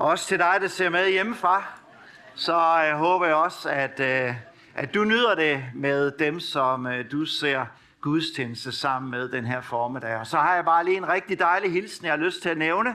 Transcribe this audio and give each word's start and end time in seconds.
Og 0.00 0.06
også 0.06 0.26
til 0.26 0.38
dig, 0.38 0.58
der 0.60 0.68
ser 0.68 0.88
med 0.88 1.10
hjemmefra, 1.10 1.64
så 2.34 2.56
jeg 2.76 2.96
håber 2.96 3.26
jeg 3.26 3.34
også, 3.34 3.68
at, 3.68 4.00
øh, 4.00 4.34
at 4.74 4.94
du 4.94 5.04
nyder 5.04 5.34
det 5.34 5.64
med 5.74 6.10
dem, 6.10 6.40
som 6.40 6.86
øh, 6.86 7.10
du 7.10 7.24
ser 7.24 7.66
gudstjeneste 8.00 8.72
sammen 8.72 9.10
med 9.10 9.28
den 9.28 9.44
her 9.44 9.60
formiddag. 9.60 10.16
Og 10.16 10.26
så 10.26 10.36
har 10.36 10.54
jeg 10.54 10.64
bare 10.64 10.84
lige 10.84 10.96
en 10.96 11.08
rigtig 11.08 11.38
dejlig 11.38 11.72
hilsen, 11.72 12.04
jeg 12.04 12.12
har 12.12 12.18
lyst 12.18 12.42
til 12.42 12.48
at 12.48 12.58
nævne. 12.58 12.94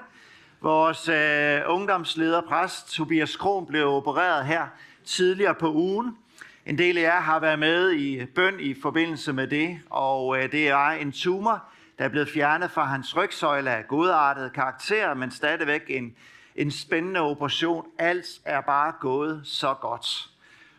Vores 0.62 1.10
øh, 1.10 1.62
ungdomsleder, 1.65 2.41
præst 2.41 2.93
Tobias 2.93 3.35
Kron, 3.35 3.65
blev 3.65 3.87
opereret 3.87 4.45
her 4.45 4.67
tidligere 5.05 5.55
på 5.55 5.73
ugen. 5.73 6.17
En 6.65 6.77
del 6.77 6.97
af 6.97 7.01
jer 7.01 7.19
har 7.19 7.39
været 7.39 7.59
med 7.59 7.91
i 7.91 8.25
bøn 8.25 8.59
i 8.59 8.75
forbindelse 8.81 9.33
med 9.33 9.47
det, 9.47 9.79
og 9.89 10.37
øh, 10.37 10.51
det 10.51 10.69
er 10.69 10.87
en 10.87 11.11
tumor, 11.11 11.63
der 11.97 12.05
er 12.05 12.09
blevet 12.09 12.29
fjernet 12.29 12.71
fra 12.71 12.83
hans 12.83 13.17
rygsøjle 13.17 13.71
af 13.71 13.87
godartet 13.87 14.53
karakter, 14.53 15.13
men 15.13 15.31
stadigvæk 15.31 15.83
en, 15.87 16.15
en 16.55 16.71
spændende 16.71 17.19
operation. 17.19 17.85
Alt 17.99 18.27
er 18.45 18.61
bare 18.61 18.93
gået 19.00 19.41
så 19.43 19.73
godt. 19.73 20.29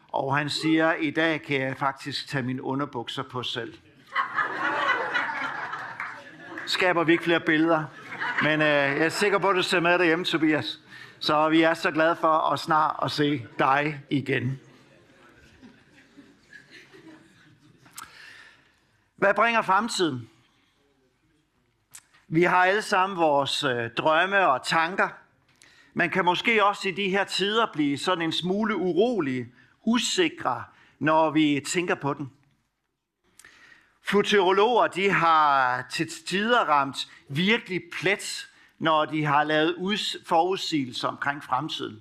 Og 0.09 0.37
han 0.37 0.51
siger, 0.51 0.95
i 0.95 1.11
dag 1.11 1.43
kan 1.43 1.61
jeg 1.61 1.77
faktisk 1.77 2.29
tage 2.29 2.43
mine 2.43 2.63
underbukser 2.63 3.23
på 3.23 3.43
selv. 3.43 3.75
Skaber 6.67 7.05
vi 7.05 7.13
ikke 7.13 7.25
flere 7.25 7.41
billeder? 7.41 7.85
Men 8.43 8.61
øh, 8.61 8.67
jeg 8.67 8.99
er 8.99 9.09
sikker 9.09 9.39
på, 9.39 9.49
at 9.49 9.57
du 9.57 9.63
ser 9.63 9.81
med 9.81 9.99
derhjemme, 9.99 10.25
Tobias. 10.25 10.81
Så 11.19 11.49
vi 11.49 11.63
er 11.63 11.75
så 11.75 11.91
glade 11.91 12.17
for 12.17 12.53
at 12.53 12.59
snart 12.59 12.97
at 13.03 13.11
se 13.11 13.47
dig 13.59 14.01
igen. 14.11 14.61
Hvad 19.17 19.35
bringer 19.35 19.63
fremtiden? 19.63 20.31
Vi 22.29 22.43
har 22.43 22.65
alle 22.65 22.83
sammen 22.83 23.19
vores 23.19 23.65
øh, 23.65 23.91
drømme 23.91 24.49
og 24.49 24.63
tanker. 24.63 25.09
Man 25.99 26.11
kan 26.11 26.25
måske 26.25 26.65
også 26.65 26.89
i 26.89 26.91
de 26.91 27.11
her 27.11 27.25
tider 27.25 27.67
blive 27.73 27.99
sådan 27.99 28.23
en 28.23 28.33
smule 28.33 28.77
urolig, 28.77 29.47
usikre, 29.85 30.65
når 30.99 31.31
vi 31.31 31.65
tænker 31.67 31.95
på 31.95 32.15
den. 32.15 32.33
Futurologer 34.03 34.87
de 34.87 35.11
har 35.11 35.83
til 35.91 36.09
tider 36.27 36.61
ramt 36.61 37.09
virkelig 37.29 37.83
plet, 38.01 38.49
når 38.79 39.05
de 39.05 39.25
har 39.25 39.45
lavet 39.45 39.77
forudsigelser 40.27 41.09
omkring 41.09 41.45
fremtiden. 41.45 42.01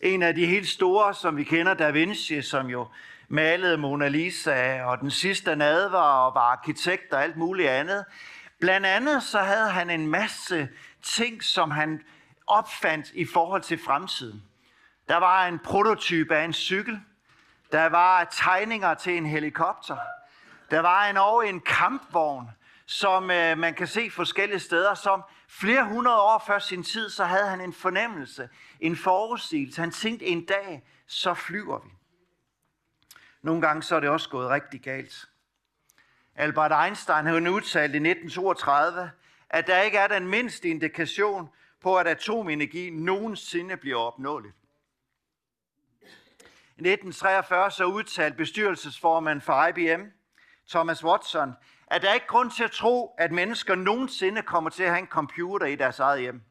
En 0.00 0.22
af 0.22 0.34
de 0.34 0.46
helt 0.46 0.68
store, 0.68 1.14
som 1.14 1.36
vi 1.36 1.44
kender, 1.44 1.74
Da 1.74 1.90
Vinci, 1.90 2.42
som 2.42 2.66
jo 2.66 2.88
malede 3.28 3.76
Mona 3.76 4.08
Lisa 4.08 4.82
og 4.82 5.00
den 5.00 5.10
sidste 5.10 5.56
nadver 5.56 5.98
og 5.98 6.34
var 6.34 6.52
arkitekt 6.52 7.12
og 7.12 7.22
alt 7.22 7.36
muligt 7.36 7.68
andet. 7.68 8.04
Blandt 8.60 8.86
andet 8.86 9.22
så 9.22 9.38
havde 9.38 9.70
han 9.70 9.90
en 9.90 10.06
masse 10.06 10.68
ting, 11.02 11.44
som 11.44 11.70
han 11.70 12.02
opfandt 12.50 13.10
i 13.14 13.26
forhold 13.26 13.62
til 13.62 13.78
fremtiden. 13.78 14.42
Der 15.08 15.16
var 15.16 15.46
en 15.46 15.58
prototype 15.58 16.36
af 16.36 16.44
en 16.44 16.52
cykel. 16.52 17.00
Der 17.72 17.86
var 17.86 18.24
tegninger 18.24 18.94
til 18.94 19.16
en 19.16 19.26
helikopter. 19.26 19.96
Der 20.70 20.80
var 20.80 21.10
en 21.10 21.16
over 21.16 21.42
en 21.42 21.60
kampvogn, 21.60 22.50
som 22.86 23.30
øh, 23.30 23.58
man 23.58 23.74
kan 23.74 23.86
se 23.86 24.10
forskellige 24.10 24.58
steder, 24.58 24.94
som 24.94 25.22
flere 25.48 25.84
hundrede 25.84 26.20
år 26.20 26.42
før 26.46 26.58
sin 26.58 26.82
tid, 26.82 27.10
så 27.10 27.24
havde 27.24 27.48
han 27.48 27.60
en 27.60 27.72
fornemmelse, 27.72 28.48
en 28.80 28.96
forudsigelse. 28.96 29.80
Han 29.80 29.90
tænkte, 29.90 30.26
en 30.26 30.44
dag, 30.44 30.82
så 31.06 31.34
flyver 31.34 31.78
vi. 31.78 31.90
Nogle 33.42 33.60
gange 33.60 33.82
så 33.82 33.96
er 33.96 34.00
det 34.00 34.08
også 34.08 34.28
gået 34.28 34.48
rigtig 34.48 34.80
galt. 34.80 35.28
Albert 36.34 36.84
Einstein 36.84 37.26
havde 37.26 37.52
udtalt 37.52 37.94
i 37.94 37.96
1932, 37.96 39.10
at 39.50 39.66
der 39.66 39.80
ikke 39.80 39.98
er 39.98 40.06
den 40.06 40.26
mindste 40.26 40.68
indikation 40.68 41.48
på, 41.80 41.96
at 41.96 42.06
atomenergi 42.06 42.90
nogensinde 42.90 43.76
bliver 43.76 43.98
opnåeligt. 43.98 44.54
I 46.76 46.82
1943 46.82 47.70
så 47.70 47.84
udtalte 47.84 48.36
bestyrelsesformand 48.36 49.40
for 49.40 49.66
IBM, 49.66 50.02
Thomas 50.68 51.04
Watson, 51.04 51.52
at 51.86 52.02
der 52.02 52.12
ikke 52.12 52.24
er 52.24 52.28
grund 52.28 52.50
til 52.50 52.64
at 52.64 52.70
tro, 52.70 53.14
at 53.18 53.32
mennesker 53.32 53.74
nogensinde 53.74 54.42
kommer 54.42 54.70
til 54.70 54.82
at 54.82 54.90
have 54.90 54.98
en 54.98 55.06
computer 55.06 55.66
i 55.66 55.76
deres 55.76 55.98
eget 55.98 56.20
hjem. 56.20 56.42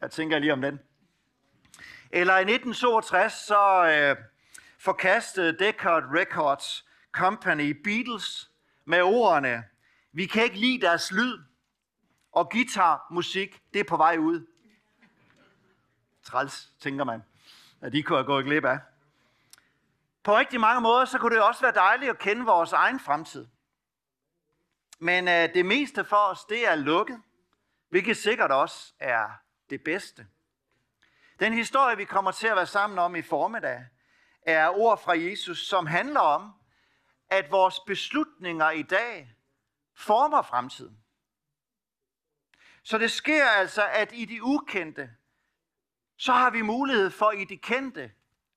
Jeg 0.00 0.10
tænker 0.10 0.38
lige 0.38 0.52
om 0.52 0.60
den. 0.60 0.80
Eller 2.10 2.36
i 2.36 2.40
1962 2.40 3.32
så 3.32 3.86
øh, 3.86 4.16
forkastede 4.78 5.58
Decard 5.58 6.02
Records 6.02 6.84
Company 7.12 7.82
Beatles 7.84 8.50
med 8.84 9.02
ordene, 9.02 9.64
vi 10.12 10.26
kan 10.26 10.44
ikke 10.44 10.58
lide 10.58 10.80
deres 10.80 11.12
lyd, 11.12 11.38
og 12.36 12.50
guitarmusik, 12.50 13.62
det 13.74 13.80
er 13.80 13.84
på 13.84 13.96
vej 13.96 14.16
ud. 14.18 14.46
Træls, 16.22 16.72
tænker 16.80 17.04
man, 17.04 17.22
at 17.80 17.92
de 17.92 18.02
kunne 18.02 18.18
have 18.18 18.26
gået 18.26 18.44
glip 18.44 18.64
af. 18.64 18.78
På 20.22 20.36
rigtig 20.36 20.60
mange 20.60 20.80
måder, 20.80 21.04
så 21.04 21.18
kunne 21.18 21.34
det 21.34 21.42
også 21.42 21.60
være 21.60 21.74
dejligt 21.74 22.10
at 22.10 22.18
kende 22.18 22.44
vores 22.44 22.72
egen 22.72 23.00
fremtid. 23.00 23.46
Men 24.98 25.28
øh, 25.28 25.54
det 25.54 25.66
meste 25.66 26.04
for 26.04 26.16
os, 26.16 26.44
det 26.44 26.68
er 26.68 26.74
lukket, 26.74 27.22
hvilket 27.88 28.16
sikkert 28.16 28.50
også 28.50 28.92
er 28.98 29.28
det 29.70 29.84
bedste. 29.84 30.26
Den 31.40 31.52
historie, 31.52 31.96
vi 31.96 32.04
kommer 32.04 32.30
til 32.30 32.46
at 32.46 32.56
være 32.56 32.66
sammen 32.66 32.98
om 32.98 33.16
i 33.16 33.22
formiddag, 33.22 33.86
er 34.42 34.68
ord 34.68 35.02
fra 35.02 35.18
Jesus, 35.18 35.68
som 35.68 35.86
handler 35.86 36.20
om, 36.20 36.52
at 37.30 37.50
vores 37.50 37.80
beslutninger 37.86 38.70
i 38.70 38.82
dag 38.82 39.34
former 39.94 40.42
fremtiden. 40.42 41.05
Så 42.86 42.98
det 42.98 43.10
sker 43.10 43.46
altså, 43.46 43.88
at 43.88 44.10
i 44.12 44.24
de 44.24 44.42
ukendte, 44.42 45.10
så 46.16 46.32
har 46.32 46.50
vi 46.50 46.62
mulighed 46.62 47.10
for 47.10 47.30
i 47.30 47.44
det 47.44 47.62
kendte, 47.62 48.12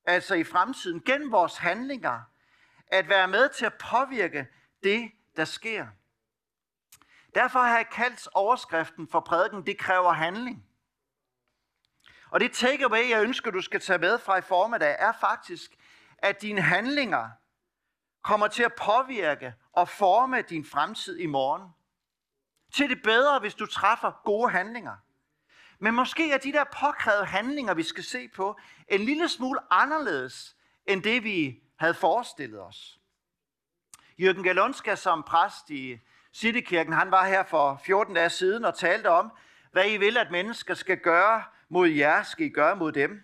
altså 0.05 0.35
i 0.35 0.43
fremtiden, 0.43 1.01
gennem 1.01 1.31
vores 1.31 1.57
handlinger, 1.57 2.21
at 2.87 3.09
være 3.09 3.27
med 3.27 3.49
til 3.49 3.65
at 3.65 3.73
påvirke 3.73 4.47
det, 4.83 5.11
der 5.35 5.45
sker. 5.45 5.87
Derfor 7.35 7.59
har 7.59 7.77
jeg 7.77 7.89
kaldt 7.91 8.27
overskriften 8.33 9.07
for 9.07 9.19
prædiken, 9.19 9.65
det 9.65 9.77
kræver 9.77 10.11
handling. 10.11 10.65
Og 12.29 12.39
det 12.39 12.51
takeaway, 12.53 13.09
jeg 13.09 13.23
ønsker, 13.23 13.51
du 13.51 13.61
skal 13.61 13.79
tage 13.79 13.99
med 13.99 14.19
fra 14.19 14.37
i 14.37 14.41
formiddag, 14.41 14.95
er 14.99 15.11
faktisk, 15.11 15.71
at 16.17 16.41
dine 16.41 16.61
handlinger 16.61 17.29
kommer 18.21 18.47
til 18.47 18.63
at 18.63 18.73
påvirke 18.73 19.53
og 19.71 19.89
forme 19.89 20.41
din 20.41 20.65
fremtid 20.65 21.17
i 21.17 21.25
morgen. 21.25 21.73
Til 22.73 22.89
det 22.89 23.01
bedre, 23.03 23.39
hvis 23.39 23.55
du 23.55 23.65
træffer 23.65 24.11
gode 24.23 24.49
handlinger. 24.51 24.95
Men 25.79 25.93
måske 25.93 26.31
er 26.31 26.37
de 26.37 26.51
der 26.51 26.63
påkrævede 26.63 27.25
handlinger, 27.25 27.73
vi 27.73 27.83
skal 27.83 28.03
se 28.03 28.27
på, 28.27 28.59
en 28.87 29.01
lille 29.01 29.29
smule 29.29 29.59
anderledes, 29.69 30.55
end 30.85 31.03
det 31.03 31.23
vi 31.23 31.59
havde 31.79 31.93
forestillet 31.93 32.61
os. 32.61 32.99
Jørgen 34.17 34.43
Galunska 34.43 34.95
som 34.95 35.23
præst 35.23 35.69
i 35.69 35.99
Citykirken, 36.33 36.93
han 36.93 37.11
var 37.11 37.25
her 37.25 37.43
for 37.43 37.81
14 37.85 38.15
dage 38.15 38.29
siden 38.29 38.65
og 38.65 38.77
talte 38.77 39.07
om, 39.07 39.31
hvad 39.71 39.89
I 39.89 39.97
vil, 39.97 40.17
at 40.17 40.31
mennesker 40.31 40.73
skal 40.73 40.97
gøre 40.97 41.43
mod 41.69 41.87
jer, 41.87 42.23
skal 42.23 42.45
I 42.45 42.49
gøre 42.49 42.75
mod 42.75 42.91
dem. 42.91 43.21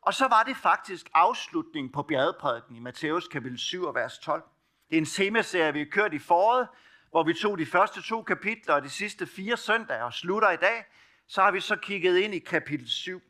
Og 0.00 0.14
så 0.14 0.28
var 0.28 0.42
det 0.42 0.56
faktisk 0.56 1.10
afslutningen 1.14 1.92
på 1.92 2.02
bjergprædiken 2.02 2.76
i 2.76 2.80
Matthæus 2.80 3.28
kapitel 3.28 3.58
7 3.58 3.84
og 3.84 3.94
vers 3.94 4.18
12. 4.18 4.42
Det 4.90 4.96
er 4.96 5.00
en 5.00 5.06
temaserie, 5.06 5.72
vi 5.72 5.78
har 5.78 5.86
kørt 5.90 6.14
i 6.14 6.18
foråret, 6.18 6.68
hvor 7.16 7.22
vi 7.22 7.34
tog 7.34 7.58
de 7.58 7.66
første 7.66 8.02
to 8.02 8.22
kapitler 8.22 8.74
og 8.74 8.82
de 8.82 8.90
sidste 8.90 9.26
fire 9.26 9.56
søndage 9.56 10.04
og 10.04 10.12
slutter 10.12 10.50
i 10.50 10.56
dag. 10.56 10.84
Så 11.26 11.42
har 11.42 11.50
vi 11.50 11.60
så 11.60 11.76
kigget 11.76 12.18
ind 12.18 12.34
i 12.34 12.38
kapitel 12.38 12.90
7. 12.90 13.22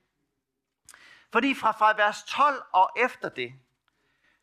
Fordi 1.32 1.54
fra, 1.54 1.72
fra 1.72 1.96
vers 1.96 2.24
12 2.24 2.62
og 2.72 2.90
efter 2.96 3.28
det, 3.28 3.52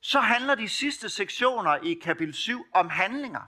så 0.02 0.20
handler 0.20 0.56
de 0.56 0.70
sidste 0.70 1.10
sektioner 1.10 1.76
i 1.76 1.94
kapitel 1.94 2.34
7 2.34 2.66
om 2.74 2.90
handlinger. 2.90 3.42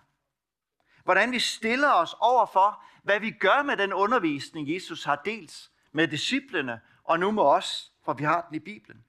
Hvordan 1.03 1.31
vi 1.31 1.39
stiller 1.39 1.91
os 1.91 2.16
over 2.19 2.45
for, 2.45 2.84
hvad 3.03 3.19
vi 3.19 3.31
gør 3.31 3.63
med 3.63 3.78
den 3.78 3.94
undervisning, 3.94 4.73
Jesus 4.73 5.03
har 5.03 5.22
delt 5.25 5.69
med 5.91 6.07
disciplene, 6.07 6.81
og 7.03 7.19
nu 7.19 7.31
med 7.31 7.44
os 7.44 7.91
for 8.05 8.14
vi 8.14 8.23
har 8.23 8.41
den 8.41 8.55
i 8.55 8.59
Bibelen. 8.59 9.05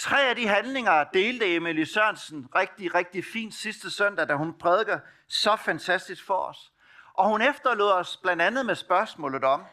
Tre 0.00 0.28
af 0.28 0.36
de 0.36 0.48
handlinger 0.48 1.04
delte 1.04 1.54
Emilie 1.54 1.86
Sørensen 1.86 2.48
rigtig, 2.54 2.94
rigtig 2.94 3.24
fint 3.24 3.54
sidste 3.54 3.90
søndag, 3.90 4.28
da 4.28 4.34
hun 4.34 4.58
prædiker 4.58 4.98
så 5.28 5.56
fantastisk 5.56 6.26
for 6.26 6.34
os. 6.34 6.72
Og 7.14 7.28
hun 7.28 7.42
efterlod 7.42 7.92
os 7.92 8.16
blandt 8.16 8.42
andet 8.42 8.66
med 8.66 8.74
spørgsmålet 8.74 9.44
om, 9.44 9.64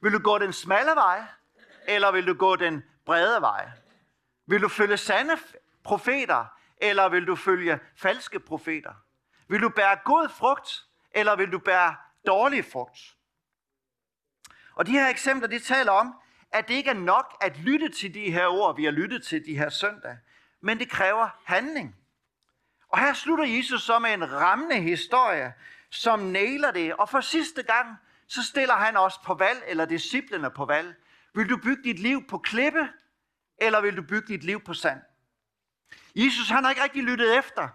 vil 0.00 0.12
du 0.12 0.18
gå 0.18 0.38
den 0.38 0.52
smalle 0.52 0.90
vej, 0.90 1.22
eller 1.86 2.12
vil 2.12 2.26
du 2.26 2.34
gå 2.34 2.56
den 2.56 2.84
brede 3.06 3.40
vej? 3.40 3.70
Vil 4.46 4.62
du 4.62 4.68
følge 4.68 4.96
sande 4.96 5.38
profeter, 5.84 6.44
eller 6.76 7.08
vil 7.08 7.26
du 7.26 7.36
følge 7.36 7.78
falske 7.96 8.40
profeter? 8.40 8.94
Vil 9.48 9.62
du 9.62 9.68
bære 9.68 9.98
god 10.04 10.28
frugt, 10.28 10.84
eller 11.10 11.36
vil 11.36 11.52
du 11.52 11.58
bære 11.58 11.96
dårlig 12.26 12.64
frugt? 12.72 12.98
Og 14.74 14.86
de 14.86 14.92
her 14.92 15.08
eksempler, 15.08 15.48
de 15.48 15.58
taler 15.58 15.92
om, 15.92 16.19
at 16.52 16.68
det 16.68 16.74
ikke 16.74 16.90
er 16.90 16.94
nok 16.94 17.36
at 17.40 17.58
lytte 17.58 17.88
til 17.88 18.14
de 18.14 18.30
her 18.30 18.46
ord, 18.46 18.76
vi 18.76 18.84
har 18.84 18.90
lyttet 18.90 19.22
til 19.22 19.46
de 19.46 19.58
her 19.58 19.68
søndag, 19.68 20.16
men 20.60 20.78
det 20.78 20.90
kræver 20.90 21.28
handling. 21.44 21.96
Og 22.88 22.98
her 22.98 23.12
slutter 23.12 23.44
Jesus 23.44 23.82
så 23.82 23.98
med 23.98 24.14
en 24.14 24.32
rammende 24.32 24.80
historie, 24.80 25.52
som 25.90 26.20
næler 26.20 26.70
det, 26.70 26.94
og 26.94 27.08
for 27.08 27.20
sidste 27.20 27.62
gang, 27.62 27.96
så 28.26 28.42
stiller 28.44 28.74
han 28.74 28.96
os 28.96 29.18
på 29.18 29.34
valg, 29.34 29.62
eller 29.66 29.84
disciplene 29.84 30.50
på 30.50 30.64
valg. 30.64 30.94
Vil 31.34 31.50
du 31.50 31.56
bygge 31.56 31.82
dit 31.82 31.98
liv 31.98 32.26
på 32.28 32.38
klippe, 32.38 32.88
eller 33.58 33.80
vil 33.80 33.96
du 33.96 34.02
bygge 34.02 34.28
dit 34.28 34.44
liv 34.44 34.60
på 34.64 34.74
sand? 34.74 35.00
Jesus 36.14 36.48
han 36.48 36.64
har 36.64 36.70
ikke 36.70 36.82
rigtig 36.82 37.02
lyttet 37.02 37.38
efter, 37.38 37.68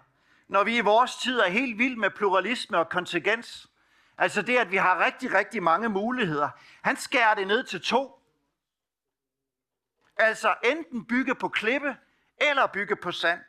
når 0.48 0.64
vi 0.64 0.76
i 0.76 0.80
vores 0.80 1.16
tid 1.16 1.38
er 1.38 1.48
helt 1.48 1.78
vild 1.78 1.96
med 1.96 2.10
pluralisme 2.10 2.78
og 2.78 2.88
kontingens. 2.88 3.66
Altså 4.18 4.42
det, 4.42 4.56
at 4.56 4.70
vi 4.70 4.76
har 4.76 5.04
rigtig, 5.04 5.34
rigtig 5.34 5.62
mange 5.62 5.88
muligheder. 5.88 6.48
Han 6.82 6.96
skærer 6.96 7.34
det 7.34 7.46
ned 7.46 7.64
til 7.64 7.80
to. 7.80 8.15
Altså 10.16 10.54
enten 10.64 11.06
bygge 11.06 11.34
på 11.34 11.48
klippe, 11.48 11.96
eller 12.40 12.66
bygge 12.66 12.96
på 12.96 13.12
sand. 13.12 13.40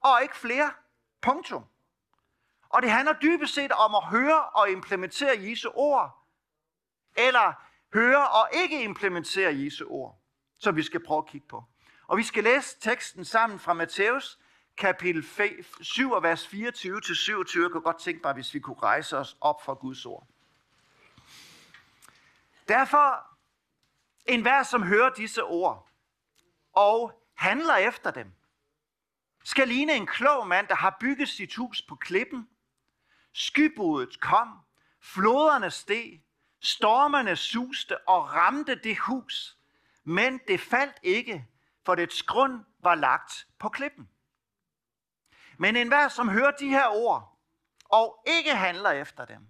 Og 0.00 0.22
ikke 0.22 0.36
flere. 0.36 0.72
Punktum. 1.20 1.64
Og 2.68 2.82
det 2.82 2.90
handler 2.90 3.12
dybest 3.12 3.54
set 3.54 3.72
om 3.72 3.94
at 3.94 4.04
høre 4.04 4.44
og 4.44 4.70
implementere 4.70 5.36
Jesu 5.38 5.70
ord. 5.74 6.26
Eller 7.16 7.52
høre 7.94 8.28
og 8.28 8.48
ikke 8.52 8.82
implementere 8.82 9.54
Jesu 9.54 9.86
ord, 9.88 10.18
som 10.58 10.76
vi 10.76 10.82
skal 10.82 11.04
prøve 11.04 11.18
at 11.18 11.26
kigge 11.26 11.46
på. 11.48 11.64
Og 12.06 12.16
vi 12.16 12.22
skal 12.22 12.44
læse 12.44 12.80
teksten 12.80 13.24
sammen 13.24 13.58
fra 13.58 13.72
Matthæus 13.72 14.38
kapitel 14.76 15.24
7, 15.80 16.10
vers 16.22 16.46
24-27. 16.46 17.62
Jeg 17.62 17.70
kunne 17.70 17.82
godt 17.82 17.98
tænke 17.98 18.20
mig, 18.24 18.34
hvis 18.34 18.54
vi 18.54 18.60
kunne 18.60 18.78
rejse 18.82 19.18
os 19.18 19.36
op 19.40 19.64
for 19.64 19.74
Guds 19.74 20.06
ord. 20.06 20.26
Derfor, 22.68 23.26
en 24.26 24.42
hver, 24.42 24.62
som 24.62 24.82
hører 24.82 25.10
disse 25.10 25.44
ord 25.44 25.91
og 26.72 27.22
handler 27.34 27.76
efter 27.76 28.10
dem, 28.10 28.32
skal 29.44 29.68
ligne 29.68 29.92
en 29.92 30.06
klog 30.06 30.48
mand, 30.48 30.68
der 30.68 30.74
har 30.74 30.96
bygget 31.00 31.28
sit 31.28 31.54
hus 31.54 31.82
på 31.82 31.94
klippen. 31.94 32.48
Skybudet 33.32 34.20
kom, 34.20 34.58
floderne 35.00 35.70
steg, 35.70 36.22
stormerne 36.60 37.36
suste 37.36 38.08
og 38.08 38.32
ramte 38.34 38.74
det 38.74 38.98
hus, 38.98 39.58
men 40.04 40.40
det 40.48 40.60
faldt 40.60 40.96
ikke, 41.02 41.46
for 41.84 41.94
dets 41.94 42.22
grund 42.22 42.64
var 42.78 42.94
lagt 42.94 43.46
på 43.58 43.68
klippen. 43.68 44.08
Men 45.58 45.76
enhver, 45.76 46.08
som 46.08 46.28
hører 46.28 46.50
de 46.50 46.68
her 46.68 46.88
ord, 46.88 47.38
og 47.84 48.22
ikke 48.26 48.54
handler 48.54 48.90
efter 48.90 49.24
dem, 49.24 49.48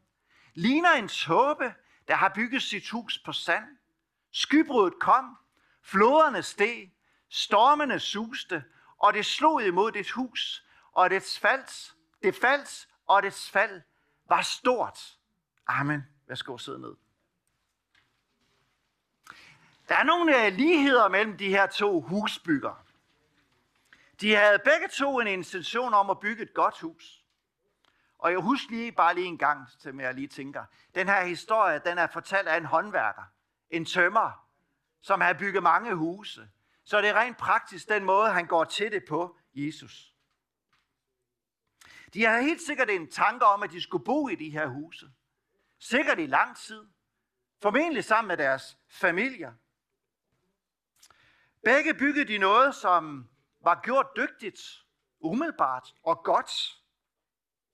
ligner 0.55 0.93
en 0.93 1.09
tåbe, 1.09 1.75
der 2.09 2.15
har 2.15 2.33
bygget 2.35 2.63
sit 2.63 2.91
hus 2.91 3.19
på 3.25 3.33
sand. 3.33 3.65
Skybruddet 4.31 4.99
kom, 5.01 5.37
floderne 5.83 6.43
steg, 6.43 6.93
stormene 7.33 8.01
suste, 8.01 8.65
og 8.99 9.15
det 9.15 9.27
slog 9.27 9.63
imod 9.67 9.93
dets 9.93 10.11
hus, 10.11 10.67
og 10.93 11.11
dets 11.11 11.39
falds, 11.39 11.97
det 12.23 12.35
falds 12.35 12.89
og 13.07 13.23
dets 13.23 13.51
fald 13.51 13.83
var 14.29 14.43
stort. 14.43 15.19
Amen. 15.67 16.03
Værsgo, 16.27 16.59
sidde 16.59 16.81
ned. 16.81 16.95
Der 19.89 19.97
er 19.97 20.03
nogle 20.03 20.47
øh, 20.47 20.53
ligheder 20.53 21.09
mellem 21.09 21.39
de 21.39 21.49
her 21.49 21.67
to 21.67 22.01
husbyggere. 22.01 22.77
De 24.21 24.35
havde 24.35 24.59
begge 24.59 24.89
to 24.89 25.21
en 25.21 25.27
intention 25.27 25.95
om 25.95 26.11
at 26.11 26.21
bygge 26.21 26.43
et 26.43 26.55
godt 26.55 26.81
hus. 26.81 27.25
Og 28.19 28.31
jeg 28.33 28.39
husker 28.39 28.71
lige, 28.71 28.93
bare 28.93 29.15
lige 29.15 29.27
en 29.27 29.39
gang, 29.39 29.69
til 29.81 29.97
jeg 29.97 30.15
lige 30.15 30.29
tænker. 30.29 30.65
Den 30.95 31.09
her 31.09 31.25
historie, 31.25 31.81
den 31.85 31.99
er 31.99 32.07
fortalt 32.07 32.49
af 32.49 32.57
en 32.57 32.65
håndværker, 32.65 33.23
en 33.71 33.85
tømmer, 33.85 34.47
som 35.03 35.21
har 35.21 35.33
bygget 35.33 35.63
mange 35.63 35.95
huse. 35.95 36.49
Så 36.85 37.01
det 37.01 37.09
er 37.11 37.15
rent 37.15 37.37
praktisk 37.37 37.89
den 37.89 38.05
måde, 38.05 38.31
han 38.31 38.47
går 38.47 38.65
til 38.65 38.93
det 38.93 39.05
på, 39.09 39.37
Jesus. 39.55 40.15
De 42.15 42.25
har 42.25 42.41
helt 42.41 42.63
sikkert 42.63 42.91
en 42.91 43.11
tanke 43.11 43.45
om, 43.45 43.63
at 43.63 43.71
de 43.71 43.83
skulle 43.83 44.05
bo 44.05 44.29
i 44.29 44.35
de 44.35 44.51
her 44.51 44.67
huse. 44.67 45.11
Sikkert 45.79 46.19
i 46.19 46.27
lang 46.27 46.57
tid. 46.57 46.87
Formentlig 47.63 48.05
sammen 48.05 48.29
med 48.29 48.37
deres 48.37 48.79
familier. 48.91 49.53
Begge 51.65 51.95
byggede 51.95 52.33
de 52.33 52.39
noget, 52.39 52.75
som 52.75 53.29
var 53.61 53.81
gjort 53.83 54.07
dygtigt, 54.17 54.61
umiddelbart 55.21 55.95
og 56.03 56.25
godt. 56.25 56.79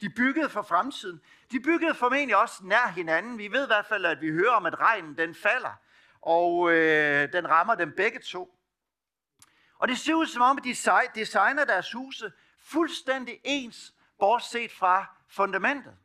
De 0.01 0.11
byggede 0.11 0.49
for 0.49 0.63
fremtiden. 0.63 1.21
De 1.51 1.61
byggede 1.61 1.95
formentlig 1.95 2.37
også 2.37 2.65
nær 2.65 2.89
hinanden. 2.89 3.39
Vi 3.39 3.53
ved 3.53 3.63
i 3.63 3.67
hvert 3.67 3.87
fald, 3.87 4.05
at 4.05 4.21
vi 4.21 4.31
hører 4.31 4.53
om, 4.53 4.67
at 4.67 4.81
regnen 4.81 5.19
den 5.19 5.35
falder, 5.35 5.73
og 6.21 6.73
øh, 6.73 7.33
den 7.33 7.51
rammer 7.51 7.75
dem 7.75 7.93
begge 7.97 8.21
to. 8.21 8.58
Og 9.79 9.89
det 9.89 9.99
ser 9.99 10.15
ud 10.15 10.27
som 10.27 10.43
om, 10.43 10.59
at 10.59 10.65
de 10.65 10.77
designer 11.15 11.65
deres 11.65 11.93
huse 11.93 12.33
fuldstændig 12.59 13.41
ens, 13.45 13.95
bortset 14.19 14.73
fra 14.73 15.17
fundamentet. 15.29 15.97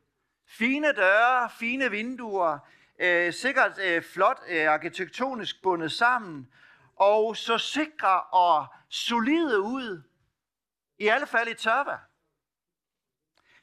Fine 0.46 0.92
døre, 0.92 1.50
fine 1.50 1.90
vinduer, 1.90 2.58
øh, 2.98 3.32
sikkert 3.32 3.78
øh, 3.78 4.02
flot 4.02 4.40
øh, 4.48 4.68
arkitektonisk 4.68 5.62
bundet 5.62 5.92
sammen, 5.92 6.52
og 6.96 7.36
så 7.36 7.58
sikre 7.58 8.22
og 8.22 8.66
solide 8.88 9.60
ud, 9.60 10.02
i 10.98 11.08
alle 11.08 11.26
fald 11.26 11.48
i 11.48 11.54
tørvær. 11.54 12.08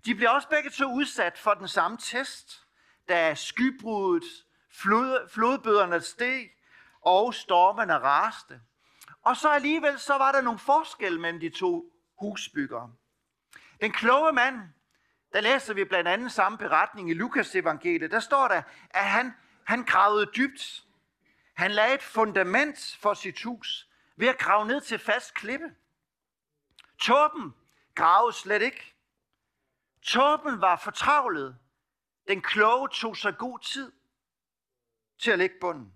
De 0.05 0.15
bliver 0.15 0.29
også 0.29 0.49
begge 0.49 0.69
to 0.69 0.93
udsat 0.93 1.37
for 1.37 1.53
den 1.53 1.67
samme 1.67 1.97
test, 1.97 2.67
da 3.09 3.35
skybruddet, 3.35 4.23
flod, 4.71 5.29
flodbøderne 5.29 6.01
steg 6.01 6.49
og 7.01 7.33
stormene 7.33 7.93
raste. 7.97 8.61
Og 9.21 9.37
så 9.37 9.49
alligevel 9.49 9.99
så 9.99 10.17
var 10.17 10.31
der 10.31 10.41
nogle 10.41 10.59
forskel 10.59 11.19
mellem 11.19 11.39
de 11.39 11.49
to 11.49 11.93
husbyggere. 12.19 12.93
Den 13.81 13.91
kloge 13.91 14.31
mand, 14.31 14.59
der 15.33 15.41
læser 15.41 15.73
vi 15.73 15.83
blandt 15.83 16.07
andet 16.07 16.31
samme 16.31 16.57
beretning 16.57 17.09
i 17.09 17.13
Lukas 17.13 17.55
evangeliet, 17.55 18.11
der 18.11 18.19
står 18.19 18.47
der, 18.47 18.61
at 18.89 19.05
han, 19.05 19.33
han 19.63 19.83
gravede 19.83 20.31
dybt. 20.35 20.83
Han 21.53 21.71
lagde 21.71 21.95
et 21.95 22.03
fundament 22.03 22.97
for 23.01 23.13
sit 23.13 23.43
hus 23.43 23.87
ved 24.15 24.27
at 24.27 24.37
grave 24.37 24.67
ned 24.67 24.81
til 24.81 24.99
fast 24.99 25.33
klippe. 25.33 25.75
Torben 26.99 27.53
gravede 27.95 28.33
slet 28.33 28.61
ikke. 28.61 28.95
Torben 30.01 30.61
var 30.61 30.75
fortravlet. 30.75 31.57
Den 32.27 32.41
kloge 32.41 32.89
tog 32.89 33.17
sig 33.17 33.37
god 33.37 33.59
tid 33.59 33.91
til 35.19 35.31
at 35.31 35.37
lægge 35.37 35.55
bunden. 35.61 35.93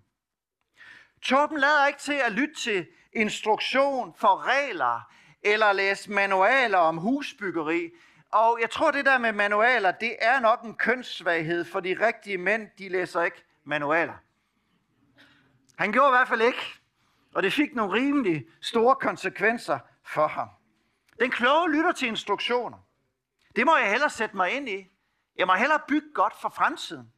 Torben 1.22 1.58
lader 1.58 1.86
ikke 1.86 1.98
til 1.98 2.12
at 2.12 2.32
lytte 2.32 2.54
til 2.54 2.86
instruktion 3.16 4.14
for 4.16 4.46
regler 4.46 5.00
eller 5.42 5.72
læse 5.72 6.10
manualer 6.10 6.78
om 6.78 6.96
husbyggeri. 6.96 7.90
Og 8.32 8.58
jeg 8.60 8.70
tror, 8.70 8.90
det 8.90 9.04
der 9.04 9.18
med 9.18 9.32
manualer, 9.32 9.90
det 9.90 10.16
er 10.20 10.40
nok 10.40 10.62
en 10.62 10.74
kønssvaghed, 10.74 11.64
for 11.64 11.80
de 11.80 12.06
rigtige 12.06 12.38
mænd, 12.38 12.68
de 12.78 12.88
læser 12.88 13.22
ikke 13.22 13.44
manualer. 13.64 14.14
Han 15.78 15.92
gjorde 15.92 16.08
i 16.08 16.16
hvert 16.16 16.28
fald 16.28 16.42
ikke, 16.42 16.80
og 17.34 17.42
det 17.42 17.52
fik 17.52 17.74
nogle 17.74 17.92
rimelig 17.92 18.46
store 18.60 18.94
konsekvenser 18.94 19.78
for 20.04 20.26
ham. 20.26 20.48
Den 21.20 21.30
kloge 21.30 21.72
lytter 21.72 21.92
til 21.92 22.08
instruktioner. 22.08 22.78
Det 23.56 23.66
må 23.66 23.76
jeg 23.76 23.90
hellere 23.90 24.10
sætte 24.10 24.36
mig 24.36 24.50
ind 24.50 24.68
i. 24.68 24.90
Jeg 25.36 25.46
må 25.46 25.54
hellere 25.54 25.80
bygge 25.88 26.08
godt 26.14 26.40
for 26.40 26.48
fremtiden. 26.48 27.12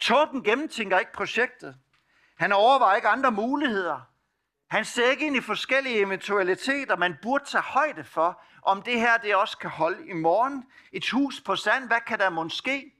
Torben 0.00 0.42
gennemtænker 0.42 0.98
ikke 0.98 1.12
projektet. 1.12 1.76
Han 2.36 2.52
overvejer 2.52 2.96
ikke 2.96 3.08
andre 3.08 3.30
muligheder. 3.30 4.00
Han 4.68 4.84
ser 4.84 5.10
ikke 5.10 5.26
ind 5.26 5.36
i 5.36 5.40
forskellige 5.40 5.98
eventualiteter, 5.98 6.96
man 6.96 7.16
burde 7.22 7.44
tage 7.44 7.62
højde 7.62 8.04
for, 8.04 8.42
om 8.62 8.82
det 8.82 9.00
her 9.00 9.16
det 9.16 9.36
også 9.36 9.58
kan 9.58 9.70
holde 9.70 10.08
i 10.08 10.12
morgen. 10.12 10.64
Et 10.92 11.10
hus 11.10 11.40
på 11.40 11.56
sand, 11.56 11.86
hvad 11.86 12.00
kan 12.06 12.18
der 12.18 12.30
måske? 12.30 12.92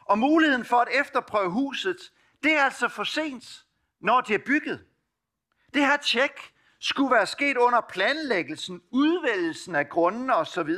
Og 0.00 0.18
muligheden 0.18 0.64
for 0.64 0.76
at 0.76 0.88
efterprøve 1.00 1.50
huset, 1.50 1.96
det 2.42 2.52
er 2.52 2.64
altså 2.64 2.88
for 2.88 3.04
sent, 3.04 3.64
når 4.00 4.20
det 4.20 4.34
er 4.34 4.44
bygget. 4.46 4.86
Det 5.74 5.86
her 5.86 5.96
tjek 5.96 6.52
skulle 6.80 7.14
være 7.14 7.26
sket 7.26 7.56
under 7.56 7.80
planlæggelsen, 7.80 8.82
udvælgelsen 8.90 9.74
af 9.74 9.88
grundene 9.88 10.34
osv. 10.34 10.70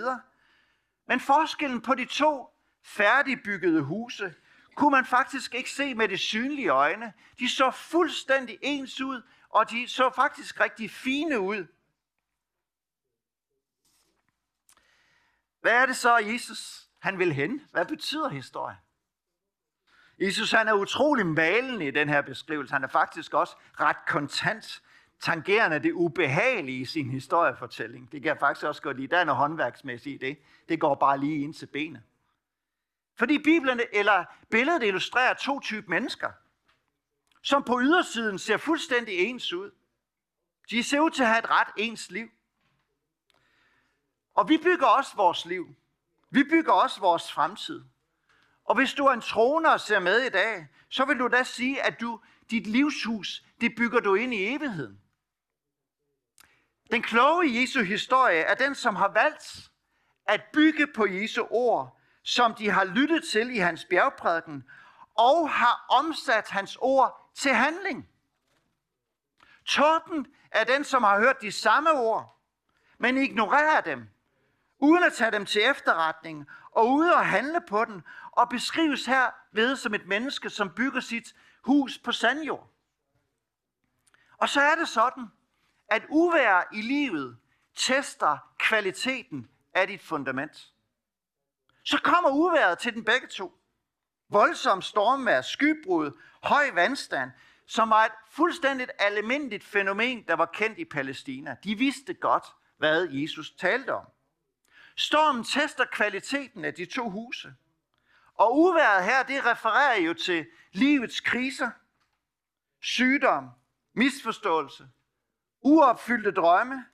Men 1.08 1.20
forskellen 1.20 1.80
på 1.80 1.94
de 1.94 2.04
to 2.04 2.48
færdigbyggede 2.84 3.82
huse 3.82 4.34
kunne 4.78 4.90
man 4.90 5.04
faktisk 5.04 5.54
ikke 5.54 5.70
se 5.70 5.94
med 5.94 6.08
det 6.08 6.20
synlige 6.20 6.68
øjne. 6.68 7.12
De 7.38 7.48
så 7.48 7.70
fuldstændig 7.70 8.58
ens 8.62 9.00
ud, 9.00 9.22
og 9.48 9.70
de 9.70 9.88
så 9.88 10.10
faktisk 10.14 10.60
rigtig 10.60 10.90
fine 10.90 11.40
ud. 11.40 11.66
Hvad 15.60 15.72
er 15.72 15.86
det 15.86 15.96
så, 15.96 16.16
Jesus 16.16 16.88
han 16.98 17.18
vil 17.18 17.32
hen? 17.32 17.62
Hvad 17.72 17.86
betyder 17.86 18.28
historien? 18.28 18.78
Jesus 20.20 20.50
han 20.50 20.68
er 20.68 20.72
utrolig 20.72 21.26
malende 21.26 21.86
i 21.86 21.90
den 21.90 22.08
her 22.08 22.22
beskrivelse. 22.22 22.72
Han 22.72 22.84
er 22.84 22.88
faktisk 22.88 23.34
også 23.34 23.56
ret 23.80 24.06
kontant, 24.06 24.82
tangerende 25.20 25.78
det 25.78 25.92
ubehagelige 25.92 26.80
i 26.80 26.84
sin 26.84 27.10
historiefortælling. 27.10 28.12
Det 28.12 28.22
kan 28.22 28.28
jeg 28.28 28.38
faktisk 28.38 28.66
også 28.66 28.82
godt 28.82 28.96
lide. 28.96 29.08
Der 29.08 29.18
er 29.18 29.24
noget 29.24 29.38
håndværksmæssigt 29.38 30.22
i 30.22 30.26
det. 30.26 30.38
Det 30.68 30.80
går 30.80 30.94
bare 30.94 31.20
lige 31.20 31.42
ind 31.42 31.54
til 31.54 31.66
benet. 31.66 32.02
Fordi 33.18 33.38
Bibelen 33.38 33.80
eller 33.92 34.24
billedet 34.50 34.82
illustrerer 34.82 35.34
to 35.34 35.60
typer 35.60 35.90
mennesker, 35.90 36.32
som 37.42 37.64
på 37.64 37.80
ydersiden 37.80 38.38
ser 38.38 38.56
fuldstændig 38.56 39.18
ens 39.18 39.52
ud. 39.52 39.70
De 40.70 40.84
ser 40.84 41.00
ud 41.00 41.10
til 41.10 41.22
at 41.22 41.28
have 41.28 41.38
et 41.38 41.50
ret 41.50 41.68
ens 41.76 42.10
liv. 42.10 42.30
Og 44.34 44.48
vi 44.48 44.58
bygger 44.58 44.86
også 44.86 45.16
vores 45.16 45.44
liv. 45.44 45.74
Vi 46.30 46.44
bygger 46.44 46.72
også 46.72 47.00
vores 47.00 47.32
fremtid. 47.32 47.84
Og 48.64 48.74
hvis 48.74 48.94
du 48.94 49.04
er 49.04 49.12
en 49.12 49.20
troner 49.20 49.70
og 49.70 49.80
ser 49.80 49.98
med 49.98 50.20
i 50.20 50.28
dag, 50.28 50.68
så 50.88 51.04
vil 51.04 51.18
du 51.18 51.28
da 51.28 51.42
sige, 51.44 51.82
at 51.82 52.00
du 52.00 52.20
dit 52.50 52.66
livshus, 52.66 53.44
det 53.60 53.74
bygger 53.76 54.00
du 54.00 54.14
ind 54.14 54.34
i 54.34 54.54
evigheden. 54.54 55.00
Den 56.90 57.02
kloge 57.02 57.60
Jesu 57.60 57.82
historie 57.82 58.40
er 58.40 58.54
den, 58.54 58.74
som 58.74 58.96
har 58.96 59.08
valgt 59.08 59.70
at 60.24 60.44
bygge 60.52 60.86
på 60.86 61.06
Jesu 61.06 61.46
ord, 61.50 61.97
som 62.28 62.54
de 62.54 62.70
har 62.70 62.84
lyttet 62.84 63.24
til 63.32 63.50
i 63.50 63.58
hans 63.58 63.84
bjergprædiken, 63.84 64.64
og 65.14 65.50
har 65.50 65.86
omsat 65.88 66.48
hans 66.48 66.78
ord 66.80 67.30
til 67.34 67.54
handling. 67.54 68.08
Torben 69.64 70.26
er 70.50 70.64
den, 70.64 70.84
som 70.84 71.02
har 71.02 71.18
hørt 71.18 71.40
de 71.40 71.52
samme 71.52 71.92
ord, 71.92 72.40
men 72.98 73.16
ignorerer 73.16 73.80
dem, 73.80 74.08
uden 74.78 75.04
at 75.04 75.12
tage 75.12 75.30
dem 75.30 75.46
til 75.46 75.62
efterretning, 75.70 76.46
og 76.70 76.90
ude 76.90 77.14
at 77.14 77.26
handle 77.26 77.60
på 77.68 77.84
den, 77.84 78.02
og 78.32 78.48
beskrives 78.48 79.06
her 79.06 79.30
ved 79.52 79.76
som 79.76 79.94
et 79.94 80.06
menneske, 80.06 80.50
som 80.50 80.70
bygger 80.70 81.00
sit 81.00 81.34
hus 81.64 81.98
på 81.98 82.12
sandjord. 82.12 82.68
Og 84.38 84.48
så 84.48 84.60
er 84.60 84.74
det 84.74 84.88
sådan, 84.88 85.26
at 85.88 86.02
uvær 86.08 86.68
i 86.72 86.82
livet 86.82 87.38
tester 87.74 88.38
kvaliteten 88.58 89.50
af 89.74 89.86
dit 89.86 90.02
fundament. 90.02 90.72
Så 91.88 92.00
kommer 92.04 92.30
uværet 92.30 92.78
til 92.78 92.94
den 92.94 93.04
begge 93.04 93.26
to. 93.26 93.60
Voldsom 94.28 94.82
stormvær, 94.82 95.40
skybrud, 95.40 96.20
høj 96.42 96.70
vandstand, 96.70 97.30
som 97.66 97.90
var 97.90 98.04
et 98.04 98.12
fuldstændigt 98.30 98.90
almindeligt 98.98 99.64
fænomen, 99.64 100.24
der 100.26 100.34
var 100.34 100.46
kendt 100.46 100.78
i 100.78 100.84
Palæstina. 100.84 101.56
De 101.64 101.74
vidste 101.74 102.14
godt, 102.14 102.44
hvad 102.76 103.08
Jesus 103.10 103.50
talte 103.50 103.94
om. 103.94 104.06
Stormen 104.96 105.44
tester 105.44 105.84
kvaliteten 105.84 106.64
af 106.64 106.74
de 106.74 106.84
to 106.84 107.10
huse. 107.10 107.54
Og 108.34 108.58
uværet 108.58 109.04
her, 109.04 109.22
det 109.22 109.46
refererer 109.46 110.00
jo 110.00 110.14
til 110.14 110.46
livets 110.72 111.20
kriser, 111.20 111.70
sygdom, 112.80 113.50
misforståelse, 113.92 114.88
uopfyldte 115.60 116.30
drømme, 116.30 116.84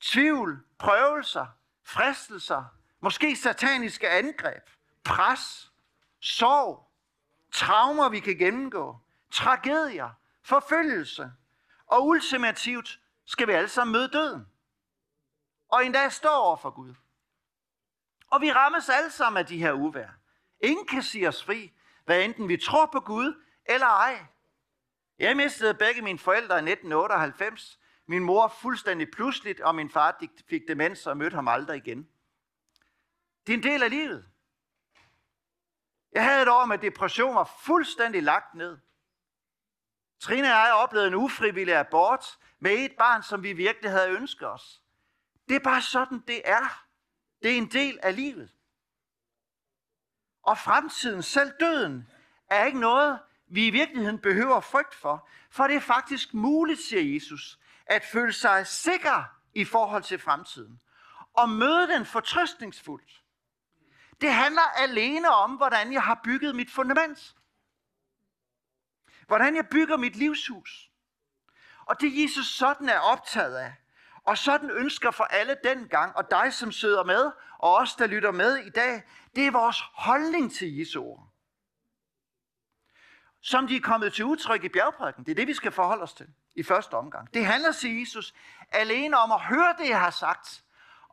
tvivl, 0.00 0.64
prøvelser, 0.78 1.46
fristelser, 1.84 2.75
måske 3.00 3.36
sataniske 3.36 4.08
angreb, 4.08 4.70
pres, 5.04 5.72
sorg, 6.20 6.90
traumer, 7.52 8.08
vi 8.08 8.20
kan 8.20 8.36
gennemgå, 8.36 8.98
tragedier, 9.30 10.10
forfølgelse, 10.42 11.32
og 11.86 12.06
ultimativt 12.06 13.00
skal 13.26 13.46
vi 13.48 13.52
alle 13.52 13.68
sammen 13.68 13.92
møde 13.92 14.08
døden. 14.08 14.46
Og 15.68 15.86
endda 15.86 16.08
stå 16.08 16.28
over 16.28 16.56
for 16.56 16.70
Gud. 16.70 16.94
Og 18.30 18.40
vi 18.40 18.52
rammes 18.52 18.88
alle 18.88 19.10
sammen 19.10 19.38
af 19.38 19.46
de 19.46 19.58
her 19.58 19.72
uvær. 19.72 20.08
Ingen 20.60 20.86
kan 20.86 21.02
sige 21.02 21.28
os 21.28 21.44
fri, 21.44 21.72
hvad 22.04 22.24
enten 22.24 22.48
vi 22.48 22.56
tror 22.56 22.86
på 22.86 23.00
Gud 23.00 23.42
eller 23.64 23.86
ej. 23.86 24.26
Jeg 25.18 25.36
mistede 25.36 25.74
begge 25.74 26.02
mine 26.02 26.18
forældre 26.18 26.54
i 26.54 26.70
1998. 26.70 27.78
Min 28.06 28.24
mor 28.24 28.48
fuldstændig 28.48 29.10
pludseligt, 29.10 29.60
og 29.60 29.74
min 29.74 29.90
far 29.90 30.20
fik 30.48 30.62
demens 30.68 31.06
og 31.06 31.16
mødte 31.16 31.34
ham 31.34 31.48
aldrig 31.48 31.76
igen. 31.76 32.08
Det 33.46 33.52
er 33.52 33.56
en 33.56 33.62
del 33.62 33.82
af 33.82 33.90
livet. 33.90 34.28
Jeg 36.12 36.24
havde 36.24 36.42
et 36.42 36.48
år 36.48 36.64
med 36.64 36.78
depression 36.78 37.34
var 37.34 37.50
fuldstændig 37.60 38.22
lagt 38.22 38.54
ned. 38.54 38.78
Trine 40.20 40.46
og 40.46 40.66
jeg 40.66 40.74
oplevede 40.74 41.08
en 41.08 41.14
ufrivillig 41.14 41.76
abort 41.76 42.38
med 42.58 42.70
et 42.72 42.92
barn, 42.98 43.22
som 43.22 43.42
vi 43.42 43.52
virkelig 43.52 43.90
havde 43.90 44.10
ønsket 44.10 44.48
os. 44.48 44.82
Det 45.48 45.56
er 45.56 45.60
bare 45.60 45.82
sådan, 45.82 46.22
det 46.26 46.42
er. 46.44 46.86
Det 47.42 47.52
er 47.52 47.56
en 47.56 47.70
del 47.70 47.98
af 48.02 48.16
livet. 48.16 48.52
Og 50.42 50.58
fremtiden, 50.58 51.22
selv 51.22 51.52
døden, 51.60 52.08
er 52.50 52.64
ikke 52.64 52.80
noget, 52.80 53.20
vi 53.46 53.66
i 53.66 53.70
virkeligheden 53.70 54.18
behøver 54.18 54.60
frygt 54.60 54.94
for. 54.94 55.28
For 55.50 55.66
det 55.66 55.76
er 55.76 55.80
faktisk 55.80 56.34
muligt, 56.34 56.80
siger 56.80 57.14
Jesus, 57.14 57.58
at 57.86 58.04
føle 58.12 58.32
sig 58.32 58.66
sikker 58.66 59.24
i 59.54 59.64
forhold 59.64 60.02
til 60.02 60.18
fremtiden. 60.18 60.80
Og 61.32 61.48
møde 61.48 61.88
den 61.88 62.06
fortrøstningsfuldt. 62.06 63.22
Det 64.20 64.32
handler 64.32 64.62
alene 64.62 65.28
om, 65.28 65.50
hvordan 65.50 65.92
jeg 65.92 66.02
har 66.02 66.20
bygget 66.24 66.56
mit 66.56 66.70
fundament. 66.70 67.34
Hvordan 69.26 69.56
jeg 69.56 69.68
bygger 69.70 69.96
mit 69.96 70.16
livshus. 70.16 70.90
Og 71.86 72.00
det 72.00 72.22
Jesus 72.22 72.46
sådan 72.46 72.88
er 72.88 72.98
optaget 72.98 73.56
af, 73.56 73.74
og 74.24 74.38
sådan 74.38 74.70
ønsker 74.70 75.10
for 75.10 75.24
alle 75.24 75.56
dengang, 75.64 76.16
og 76.16 76.30
dig 76.30 76.54
som 76.54 76.72
sidder 76.72 77.04
med, 77.04 77.32
og 77.58 77.74
os 77.74 77.94
der 77.94 78.06
lytter 78.06 78.30
med 78.30 78.56
i 78.56 78.70
dag, 78.70 79.02
det 79.36 79.46
er 79.46 79.50
vores 79.50 79.82
holdning 79.94 80.54
til 80.54 80.76
Jesu 80.76 81.02
ord. 81.02 81.28
Som 83.40 83.66
de 83.66 83.76
er 83.76 83.80
kommet 83.80 84.12
til 84.12 84.24
udtryk 84.24 84.64
i 84.64 84.68
bjergprædiken. 84.68 85.24
Det 85.24 85.30
er 85.30 85.34
det, 85.34 85.46
vi 85.46 85.54
skal 85.54 85.72
forholde 85.72 86.02
os 86.02 86.14
til 86.14 86.28
i 86.54 86.62
første 86.62 86.94
omgang. 86.94 87.34
Det 87.34 87.46
handler, 87.46 87.72
siger 87.72 88.00
Jesus, 88.00 88.34
alene 88.70 89.18
om 89.18 89.32
at 89.32 89.40
høre 89.40 89.74
det, 89.78 89.88
jeg 89.88 90.00
har 90.00 90.10
sagt, 90.10 90.64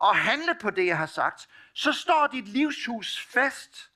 og 0.03 0.15
handle 0.15 0.55
på 0.61 0.69
det, 0.69 0.85
jeg 0.85 0.97
har 0.97 1.05
sagt. 1.05 1.47
Så 1.73 1.91
står 1.91 2.27
dit 2.27 2.47
livshus 2.47 3.27
fast. 3.33 3.91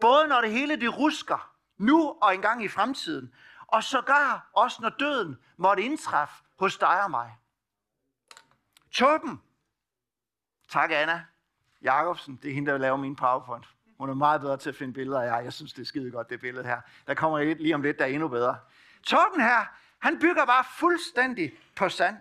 Både 0.00 0.28
når 0.28 0.40
det 0.40 0.50
hele 0.50 0.80
det 0.80 0.98
rusker, 0.98 1.52
nu 1.78 2.16
og 2.22 2.34
engang 2.34 2.64
i 2.64 2.68
fremtiden, 2.68 3.34
og 3.66 3.84
sågar 3.84 4.50
også 4.52 4.78
når 4.82 4.88
døden 4.88 5.36
måtte 5.56 5.82
indtræffe 5.82 6.34
hos 6.58 6.78
dig 6.78 7.04
og 7.04 7.10
mig. 7.10 7.36
Torben. 8.90 9.42
Tak, 10.68 10.90
Anna. 10.92 11.24
Jakobsen, 11.82 12.38
det 12.42 12.50
er 12.50 12.54
hende, 12.54 12.72
der 12.72 12.78
laver 12.78 12.96
min 12.96 13.16
PowerPoint. 13.16 13.66
Hun 13.98 14.10
er 14.10 14.14
meget 14.14 14.40
bedre 14.40 14.56
til 14.56 14.68
at 14.68 14.76
finde 14.76 14.92
billeder 14.92 15.22
af 15.22 15.26
jer. 15.26 15.40
Jeg 15.40 15.52
synes, 15.52 15.72
det 15.72 15.82
er 15.82 15.86
skide 15.86 16.10
godt, 16.10 16.30
det 16.30 16.40
billede 16.40 16.64
her. 16.64 16.80
Der 17.06 17.14
kommer 17.14 17.38
et 17.38 17.60
lige 17.60 17.74
om 17.74 17.82
lidt, 17.82 17.98
der 17.98 18.04
er 18.04 18.08
endnu 18.08 18.28
bedre. 18.28 18.58
Torben 19.02 19.40
her, 19.40 19.66
han 19.98 20.18
bygger 20.18 20.46
bare 20.46 20.64
fuldstændig 20.78 21.52
på 21.76 21.88
sand. 21.88 22.16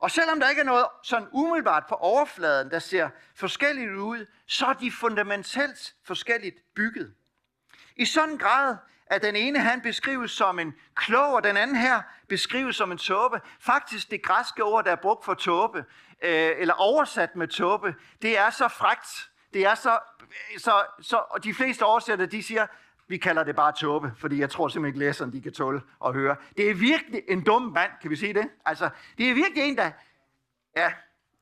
Og 0.00 0.10
selvom 0.10 0.40
der 0.40 0.48
ikke 0.48 0.60
er 0.60 0.64
noget 0.64 0.86
sådan 1.02 1.28
umiddelbart 1.32 1.84
på 1.88 1.94
overfladen, 1.94 2.70
der 2.70 2.78
ser 2.78 3.08
forskelligt 3.34 3.90
ud, 3.90 4.26
så 4.46 4.66
er 4.66 4.72
de 4.72 4.92
fundamentalt 4.92 5.94
forskelligt 6.04 6.56
bygget. 6.74 7.14
I 7.96 8.04
sådan 8.04 8.36
grad, 8.36 8.76
at 9.06 9.22
den 9.22 9.36
ene 9.36 9.58
han 9.58 9.80
beskrives 9.80 10.30
som 10.30 10.58
en 10.58 10.74
klog, 10.94 11.34
og 11.34 11.44
den 11.44 11.56
anden 11.56 11.76
her 11.76 12.02
beskrives 12.28 12.76
som 12.76 12.92
en 12.92 12.98
tåbe. 12.98 13.40
Faktisk 13.60 14.10
det 14.10 14.22
græske 14.22 14.64
ord, 14.64 14.84
der 14.84 14.90
er 14.90 14.96
brugt 14.96 15.24
for 15.24 15.34
tåbe, 15.34 15.84
øh, 16.22 16.50
eller 16.58 16.74
oversat 16.74 17.36
med 17.36 17.48
tåbe, 17.48 17.94
det 18.22 18.38
er 18.38 18.50
så 18.50 18.68
fragt, 18.68 19.30
det 19.54 19.66
er 19.66 19.74
så, 19.74 19.98
så, 20.58 20.86
så 21.00 21.16
og 21.16 21.44
de 21.44 21.54
fleste 21.54 21.82
oversætter, 21.82 22.26
de 22.26 22.42
siger, 22.42 22.66
vi 23.10 23.16
kalder 23.16 23.44
det 23.44 23.56
bare 23.56 23.72
tåbe, 23.72 24.12
fordi 24.16 24.40
jeg 24.40 24.50
tror 24.50 24.68
simpelthen 24.68 24.88
ikke 24.88 25.06
læserne, 25.06 25.32
de 25.32 25.40
kan 25.40 25.52
tåle 25.52 25.82
at 26.04 26.14
høre. 26.14 26.36
Det 26.56 26.70
er 26.70 26.74
virkelig 26.74 27.22
en 27.28 27.44
dum 27.44 27.62
mand, 27.62 27.92
kan 28.00 28.10
vi 28.10 28.16
sige 28.16 28.34
det? 28.34 28.50
Altså, 28.64 28.90
det 29.18 29.30
er 29.30 29.34
virkelig 29.34 29.64
en, 29.64 29.76
der, 29.76 29.90
ja, 30.76 30.92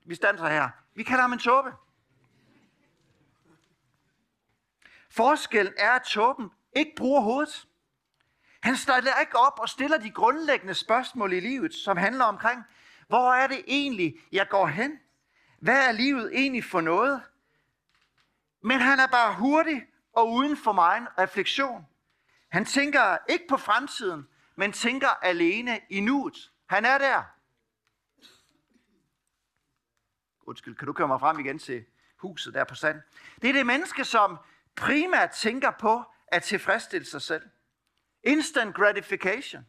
vi 0.05 0.15
standser 0.15 0.49
her. 0.49 0.69
Vi 0.95 1.03
kalder 1.03 1.23
ham 1.23 1.33
en 1.33 1.39
tåbe. 1.39 1.73
Forskellen 5.11 5.73
er, 5.79 5.91
at 5.91 6.03
tåben 6.03 6.51
ikke 6.77 6.93
bruger 6.97 7.21
hovedet. 7.21 7.67
Han 8.61 8.77
stiller 8.77 9.21
ikke 9.21 9.39
op 9.39 9.59
og 9.59 9.69
stiller 9.69 9.99
de 9.99 10.11
grundlæggende 10.11 10.75
spørgsmål 10.75 11.33
i 11.33 11.41
livet, 11.41 11.75
som 11.75 11.97
handler 11.97 12.25
omkring, 12.25 12.65
hvor 13.09 13.35
er 13.35 13.47
det 13.47 13.65
egentlig, 13.67 14.17
jeg 14.33 14.49
går 14.49 14.67
hen? 14.67 14.99
Hvad 15.59 15.89
er 15.89 15.93
livet 15.93 16.31
egentlig 16.35 16.65
for 16.65 16.81
noget? 16.81 17.23
Men 18.63 18.81
han 18.81 19.01
er 19.01 19.07
bare 19.07 19.35
hurtig 19.35 19.87
og 20.19 20.33
uden 20.33 20.57
for 20.57 20.73
mig 20.73 21.07
refleksion. 21.19 21.87
Han 22.49 22.65
tænker 22.65 23.19
ikke 23.29 23.45
på 23.49 23.57
fremtiden, 23.57 24.29
men 24.57 24.73
tænker 24.73 25.09
alene 25.09 25.81
i 25.91 26.01
nuet. 26.01 26.53
Han 26.67 26.85
er 26.85 26.99
der. 26.99 27.23
Undskyld, 30.47 30.77
kan 30.77 30.87
du 30.87 30.93
køre 30.93 31.09
mig 31.09 31.21
frem 31.21 31.39
igen 31.39 31.59
til 31.59 31.85
huset 32.17 32.55
der 32.55 32.65
på 32.65 32.75
sand? 32.75 33.01
Det 33.43 33.49
er 33.49 33.53
det 33.53 33.67
menneske, 33.67 34.05
som 34.05 34.39
primært 34.77 35.31
tænker 35.31 35.71
på 35.71 36.03
at 36.27 36.43
tilfredsstille 36.43 37.07
sig 37.07 37.23
selv. 37.23 37.43
Instant 38.23 38.75
gratification. 38.75 39.67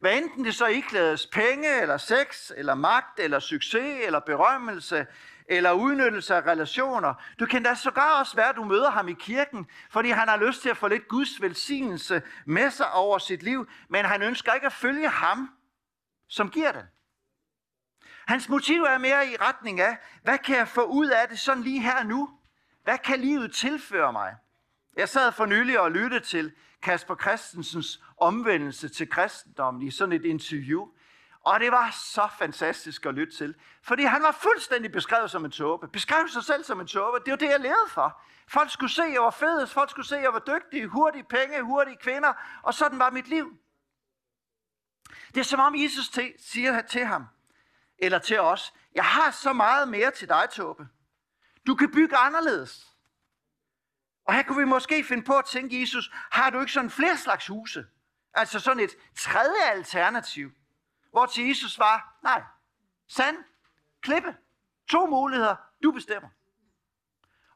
Hvad 0.00 0.18
enten 0.18 0.44
det 0.44 0.54
så 0.54 0.66
iklædes 0.66 1.26
penge, 1.26 1.80
eller 1.80 1.96
sex, 1.96 2.50
eller 2.56 2.74
magt, 2.74 3.20
eller 3.20 3.38
succes, 3.38 4.04
eller 4.06 4.20
berømmelse, 4.20 5.06
eller 5.48 5.72
udnyttelse 5.72 6.34
af 6.34 6.40
relationer. 6.40 7.14
Du 7.40 7.46
kan 7.46 7.62
da 7.62 7.74
sågar 7.74 8.18
også 8.20 8.36
være, 8.36 8.48
at 8.48 8.56
du 8.56 8.64
møder 8.64 8.90
ham 8.90 9.08
i 9.08 9.12
kirken, 9.12 9.66
fordi 9.90 10.10
han 10.10 10.28
har 10.28 10.36
lyst 10.36 10.62
til 10.62 10.68
at 10.68 10.76
få 10.76 10.88
lidt 10.88 11.08
Guds 11.08 11.42
velsignelse 11.42 12.22
med 12.46 12.70
sig 12.70 12.92
over 12.92 13.18
sit 13.18 13.42
liv, 13.42 13.68
men 13.88 14.04
han 14.04 14.22
ønsker 14.22 14.52
ikke 14.52 14.66
at 14.66 14.72
følge 14.72 15.08
ham, 15.08 15.50
som 16.28 16.50
giver 16.50 16.72
det. 16.72 16.86
Hans 18.26 18.48
motiv 18.48 18.82
er 18.82 18.98
mere 18.98 19.26
i 19.26 19.36
retning 19.40 19.80
af, 19.80 19.98
hvad 20.22 20.38
kan 20.38 20.56
jeg 20.56 20.68
få 20.68 20.82
ud 20.82 21.06
af 21.06 21.28
det 21.28 21.38
sådan 21.38 21.62
lige 21.62 21.80
her 21.80 22.02
nu? 22.02 22.30
Hvad 22.84 22.98
kan 22.98 23.20
livet 23.20 23.52
tilføre 23.52 24.12
mig? 24.12 24.34
Jeg 24.96 25.08
sad 25.08 25.32
for 25.32 25.46
nylig 25.46 25.80
og 25.80 25.92
lyttede 25.92 26.24
til 26.24 26.52
Kasper 26.82 27.16
Christensens 27.16 28.02
omvendelse 28.16 28.88
til 28.88 29.10
kristendommen 29.10 29.82
i 29.82 29.90
sådan 29.90 30.12
et 30.12 30.24
interview. 30.24 30.88
Og 31.48 31.60
det 31.60 31.72
var 31.72 31.90
så 31.90 32.28
fantastisk 32.38 33.06
at 33.06 33.14
lytte 33.14 33.36
til. 33.36 33.54
Fordi 33.82 34.02
han 34.02 34.22
var 34.22 34.32
fuldstændig 34.32 34.92
beskrevet 34.92 35.30
som 35.30 35.44
en 35.44 35.50
tåbe. 35.50 35.88
Beskrev 35.88 36.28
sig 36.28 36.44
selv 36.44 36.64
som 36.64 36.80
en 36.80 36.86
tåbe. 36.86 37.18
Det 37.24 37.30
var 37.30 37.36
det, 37.36 37.48
jeg 37.48 37.60
levede 37.60 37.88
for. 37.88 38.22
Folk 38.48 38.70
skulle 38.70 38.92
se, 38.92 39.02
at 39.02 39.12
jeg 39.12 39.22
var 39.22 39.30
fedest. 39.30 39.72
Folk 39.72 39.90
skulle 39.90 40.06
se, 40.06 40.16
at 40.16 40.22
jeg 40.22 40.32
var 40.32 40.42
dygtig. 40.46 40.86
Hurtige 40.86 41.24
penge, 41.24 41.62
hurtige 41.62 41.96
kvinder. 41.96 42.32
Og 42.62 42.74
sådan 42.74 42.98
var 42.98 43.10
mit 43.10 43.28
liv. 43.28 43.58
Det 45.34 45.40
er 45.40 45.44
som 45.44 45.60
om 45.60 45.76
Jesus 45.76 46.10
siger 46.38 46.82
til 46.82 47.04
ham, 47.04 47.26
eller 47.98 48.18
til 48.18 48.40
os, 48.40 48.74
jeg 48.94 49.04
har 49.04 49.30
så 49.30 49.52
meget 49.52 49.88
mere 49.88 50.10
til 50.10 50.28
dig, 50.28 50.48
Tåbe. 50.52 50.88
Du 51.66 51.74
kan 51.74 51.90
bygge 51.92 52.16
anderledes. 52.16 52.86
Og 54.24 54.34
her 54.34 54.42
kunne 54.42 54.58
vi 54.58 54.64
måske 54.64 55.04
finde 55.04 55.24
på 55.24 55.38
at 55.38 55.44
tænke, 55.44 55.80
Jesus, 55.80 56.10
har 56.12 56.50
du 56.50 56.60
ikke 56.60 56.72
sådan 56.72 56.90
flere 56.90 57.16
slags 57.16 57.46
huse? 57.46 57.86
Altså 58.34 58.60
sådan 58.60 58.82
et 58.82 58.96
tredje 59.16 59.70
alternativ, 59.70 60.52
hvor 61.18 61.26
til 61.26 61.48
Jesus 61.48 61.78
var, 61.78 62.18
nej, 62.22 62.42
sand, 63.08 63.36
klippe, 64.00 64.36
to 64.90 65.06
muligheder, 65.06 65.56
du 65.82 65.92
bestemmer. 65.92 66.28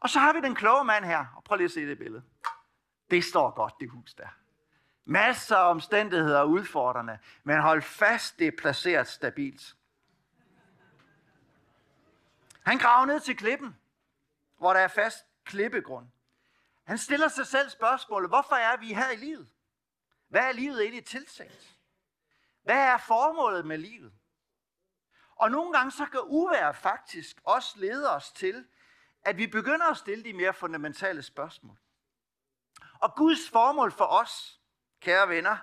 Og 0.01 0.11
så 0.11 0.19
har 0.19 0.33
vi 0.33 0.41
den 0.41 0.55
kloge 0.55 0.85
mand 0.85 1.05
her, 1.05 1.27
og 1.37 1.45
prøv 1.45 1.57
lige 1.57 1.65
at 1.65 1.71
se 1.71 1.87
det 1.87 1.99
billede. 1.99 2.23
Det 3.11 3.25
står 3.25 3.51
godt, 3.51 3.75
det 3.81 3.91
hus 3.91 4.15
der. 4.15 4.29
Masser 5.05 5.57
af 5.57 5.71
omstændigheder 5.71 6.43
udfordrende, 6.43 7.19
men 7.45 7.61
hold 7.61 7.83
fast, 7.83 8.39
det 8.39 8.47
er 8.47 8.53
placeret 8.59 9.09
stabilt. 9.09 9.77
Han 12.63 12.79
graver 12.79 13.07
ned 13.07 13.21
til 13.21 13.37
klippen, 13.37 13.77
hvor 14.59 14.73
der 14.73 14.81
er 14.81 14.89
fast 14.89 15.27
klippegrund. 15.45 16.07
Han 16.85 16.99
stiller 16.99 17.29
sig 17.29 17.47
selv 17.47 17.71
spørgsmålet, 17.71 18.31
hvorfor 18.31 18.55
er 18.55 18.77
vi 18.77 18.95
her 18.95 19.11
i 19.11 19.17
livet? 19.17 19.49
Hvad 20.29 20.49
er 20.49 20.53
livet 20.53 20.83
egentlig 20.83 21.05
tiltænkt? 21.05 21.79
Hvad 22.63 22.79
er 22.79 22.99
formålet 22.99 23.67
med 23.67 23.79
livet? 23.79 24.13
Og 25.37 25.51
nogle 25.51 25.73
gange 25.73 25.91
så 25.91 26.07
kan 26.07 26.21
uvær 26.25 26.73
faktisk 26.73 27.41
også 27.45 27.79
lede 27.79 28.15
os 28.15 28.33
til, 28.33 28.65
at 29.23 29.39
vi 29.39 29.47
begynder 29.47 29.91
at 29.91 29.97
stille 29.97 30.25
de 30.25 30.33
mere 30.33 30.53
fundamentale 30.53 31.23
spørgsmål. 31.23 31.79
Og 33.01 33.15
Guds 33.17 33.51
formål 33.51 33.93
for 33.93 34.05
os, 34.05 34.61
kære 35.01 35.29
venner, 35.29 35.57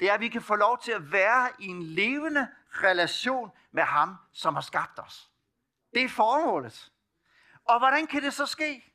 det 0.00 0.10
er, 0.10 0.14
at 0.14 0.20
vi 0.20 0.28
kan 0.28 0.42
få 0.42 0.54
lov 0.54 0.78
til 0.78 0.92
at 0.92 1.12
være 1.12 1.52
i 1.58 1.66
en 1.66 1.82
levende 1.82 2.48
relation 2.70 3.50
med 3.70 3.82
ham, 3.82 4.16
som 4.32 4.54
har 4.54 4.62
skabt 4.62 4.98
os. 4.98 5.30
Det 5.94 6.04
er 6.04 6.08
formålet. 6.08 6.92
Og 7.64 7.78
hvordan 7.78 8.06
kan 8.06 8.22
det 8.22 8.34
så 8.34 8.46
ske? 8.46 8.94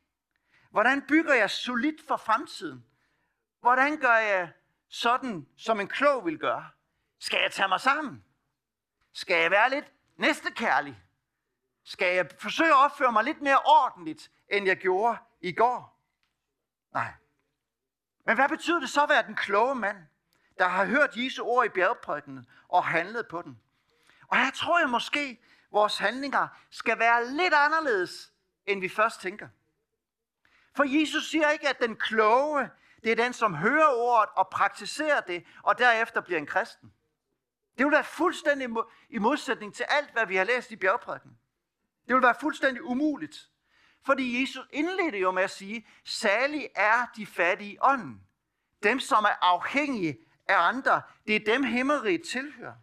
Hvordan 0.69 1.07
bygger 1.07 1.33
jeg 1.33 1.49
solidt 1.49 2.07
for 2.07 2.17
fremtiden? 2.17 2.85
Hvordan 3.59 3.97
gør 3.97 4.15
jeg 4.15 4.53
sådan, 4.89 5.47
som 5.57 5.79
en 5.79 5.87
klog 5.87 6.25
vil 6.25 6.39
gøre? 6.39 6.69
Skal 7.19 7.41
jeg 7.41 7.51
tage 7.51 7.67
mig 7.67 7.81
sammen? 7.81 8.23
Skal 9.13 9.41
jeg 9.41 9.51
være 9.51 9.69
lidt 9.69 9.91
næstekærlig? 10.17 11.01
Skal 11.83 12.15
jeg 12.15 12.29
forsøge 12.39 12.69
at 12.69 12.77
opføre 12.77 13.11
mig 13.11 13.23
lidt 13.23 13.41
mere 13.41 13.61
ordentligt, 13.65 14.31
end 14.49 14.65
jeg 14.65 14.77
gjorde 14.77 15.17
i 15.41 15.51
går? 15.51 16.01
Nej. 16.93 17.13
Men 18.25 18.35
hvad 18.35 18.49
betyder 18.49 18.79
det 18.79 18.89
så 18.89 19.03
at 19.03 19.09
være 19.09 19.23
den 19.23 19.35
kloge 19.35 19.75
mand, 19.75 19.97
der 20.59 20.67
har 20.67 20.85
hørt 20.85 21.17
Jesu 21.17 21.43
ord 21.43 21.65
i 21.65 21.69
bjergprædikkenen 21.69 22.45
og 22.67 22.85
handlet 22.85 23.27
på 23.27 23.41
den? 23.41 23.61
Og 24.27 24.37
her 24.37 24.51
tror 24.51 24.79
jeg 24.79 24.89
måske, 24.89 25.41
vores 25.71 25.97
handlinger 25.97 26.47
skal 26.69 26.99
være 26.99 27.27
lidt 27.27 27.53
anderledes, 27.53 28.33
end 28.65 28.81
vi 28.81 28.89
først 28.89 29.21
tænker. 29.21 29.47
For 30.75 30.99
Jesus 30.99 31.29
siger 31.29 31.49
ikke, 31.49 31.69
at 31.69 31.79
den 31.79 31.95
kloge, 31.95 32.69
det 33.03 33.11
er 33.11 33.15
den, 33.15 33.33
som 33.33 33.55
hører 33.55 33.87
ordet 33.87 34.29
og 34.35 34.49
praktiserer 34.49 35.21
det, 35.21 35.45
og 35.63 35.77
derefter 35.77 36.21
bliver 36.21 36.39
en 36.39 36.45
kristen. 36.45 36.93
Det 37.77 37.85
vil 37.85 37.91
være 37.91 38.03
fuldstændig 38.03 38.69
i 39.09 39.17
modsætning 39.17 39.73
til 39.73 39.85
alt, 39.89 40.11
hvad 40.11 40.25
vi 40.25 40.35
har 40.35 40.43
læst 40.43 40.71
i 40.71 40.75
bjergprædiken. 40.75 41.37
Det 42.07 42.15
vil 42.15 42.23
være 42.23 42.35
fuldstændig 42.39 42.83
umuligt. 42.83 43.49
Fordi 44.05 44.41
Jesus 44.41 44.65
indledte 44.71 45.19
jo 45.19 45.31
med 45.31 45.43
at 45.43 45.51
sige, 45.51 45.87
salig 46.03 46.69
er 46.75 47.05
de 47.15 47.25
fattige 47.25 47.71
i 47.71 47.77
ånden. 47.81 48.21
Dem, 48.83 48.99
som 48.99 49.23
er 49.23 49.37
afhængige 49.41 50.17
af 50.47 50.57
andre, 50.57 51.01
det 51.27 51.35
er 51.35 51.53
dem 51.53 51.63
himmeriget 51.63 52.21
tilhører. 52.23 52.73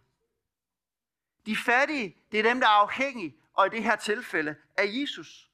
De 1.45 1.57
fattige, 1.57 2.17
det 2.31 2.39
er 2.39 2.43
dem, 2.43 2.59
der 2.59 2.67
er 2.67 2.81
afhængige, 2.81 3.37
og 3.53 3.67
i 3.67 3.69
det 3.69 3.83
her 3.83 3.95
tilfælde 3.95 4.55
af 4.77 4.85
Jesus. 4.87 5.51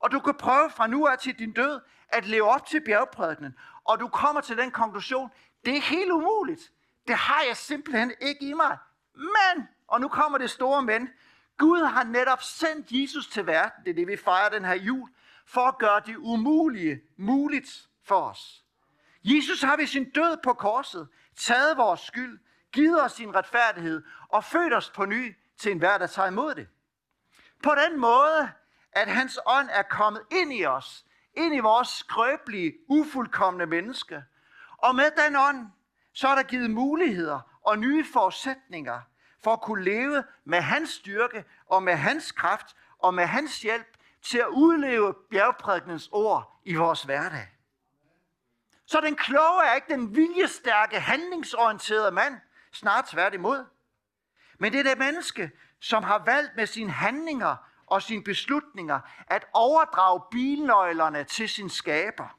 Og 0.00 0.12
du 0.12 0.20
kan 0.20 0.34
prøve 0.34 0.70
fra 0.70 0.86
nu 0.86 1.06
af 1.06 1.18
til 1.18 1.38
din 1.38 1.52
død 1.52 1.80
at 2.08 2.26
leve 2.26 2.48
op 2.48 2.66
til 2.66 2.84
bjergprædikenen, 2.84 3.58
og 3.84 4.00
du 4.00 4.08
kommer 4.08 4.40
til 4.40 4.58
den 4.58 4.70
konklusion, 4.70 5.30
det 5.64 5.76
er 5.76 5.80
helt 5.80 6.10
umuligt. 6.10 6.72
Det 7.08 7.16
har 7.16 7.42
jeg 7.48 7.56
simpelthen 7.56 8.12
ikke 8.20 8.48
i 8.48 8.52
mig. 8.52 8.78
Men, 9.14 9.68
og 9.88 10.00
nu 10.00 10.08
kommer 10.08 10.38
det 10.38 10.50
store 10.50 10.82
men, 10.82 11.08
Gud 11.56 11.84
har 11.84 12.04
netop 12.04 12.42
sendt 12.42 12.86
Jesus 12.90 13.26
til 13.28 13.46
verden, 13.46 13.84
det 13.84 13.90
er 13.90 13.94
det 13.94 14.06
vi 14.06 14.16
fejrer 14.16 14.48
den 14.48 14.64
her 14.64 14.74
jul, 14.74 15.10
for 15.46 15.60
at 15.60 15.78
gøre 15.78 16.00
det 16.06 16.16
umulige 16.16 17.00
muligt 17.16 17.88
for 18.04 18.20
os. 18.20 18.64
Jesus 19.24 19.62
har 19.62 19.76
ved 19.76 19.86
sin 19.86 20.10
død 20.10 20.36
på 20.44 20.52
korset 20.52 21.08
taget 21.36 21.76
vores 21.76 22.00
skyld, 22.00 22.40
givet 22.72 23.04
os 23.04 23.12
sin 23.12 23.34
retfærdighed 23.34 24.02
og 24.28 24.44
født 24.44 24.74
os 24.74 24.90
på 24.90 25.04
ny 25.04 25.36
til 25.58 25.72
en 25.72 25.80
verden, 25.80 26.00
der 26.00 26.06
tager 26.06 26.28
imod 26.28 26.54
det. 26.54 26.68
På 27.62 27.70
den 27.84 28.00
måde, 28.00 28.50
at 28.92 29.08
hans 29.08 29.38
ånd 29.46 29.68
er 29.72 29.82
kommet 29.82 30.22
ind 30.32 30.52
i 30.52 30.64
os, 30.64 31.04
ind 31.34 31.54
i 31.54 31.58
vores 31.58 31.88
skrøbelige, 31.88 32.74
ufuldkommende 32.88 33.66
menneske. 33.66 34.24
Og 34.76 34.94
med 34.94 35.10
den 35.26 35.36
ånd, 35.36 35.66
så 36.18 36.28
er 36.28 36.34
der 36.34 36.42
givet 36.42 36.70
muligheder 36.70 37.40
og 37.62 37.78
nye 37.78 38.04
forudsætninger 38.12 39.00
for 39.44 39.52
at 39.52 39.60
kunne 39.60 39.84
leve 39.84 40.24
med 40.44 40.60
hans 40.60 40.90
styrke 40.90 41.44
og 41.66 41.82
med 41.82 41.94
hans 41.94 42.32
kraft 42.32 42.76
og 42.98 43.14
med 43.14 43.26
hans 43.26 43.62
hjælp 43.62 43.96
til 44.22 44.38
at 44.38 44.46
udleve 44.46 45.14
bjergprædikens 45.30 46.08
ord 46.12 46.60
i 46.64 46.74
vores 46.74 47.02
hverdag. 47.02 47.48
Så 48.86 49.00
den 49.00 49.16
kloge 49.16 49.64
er 49.64 49.74
ikke 49.74 49.92
den 49.92 50.16
viljestærke, 50.16 51.00
handlingsorienterede 51.00 52.10
mand, 52.10 52.40
snart 52.72 53.04
tværtimod. 53.04 53.64
Men 54.58 54.72
det 54.72 54.80
er 54.80 54.84
det 54.84 54.98
menneske, 54.98 55.50
som 55.80 56.02
har 56.02 56.22
valgt 56.24 56.56
med 56.56 56.66
sine 56.66 56.90
handlinger 56.90 57.56
og 57.86 58.02
sine 58.02 58.24
beslutninger 58.24 59.00
at 59.26 59.44
overdrage 59.52 60.22
bilnøglerne 60.30 61.24
til 61.24 61.48
sin 61.48 61.70
skaber 61.70 62.38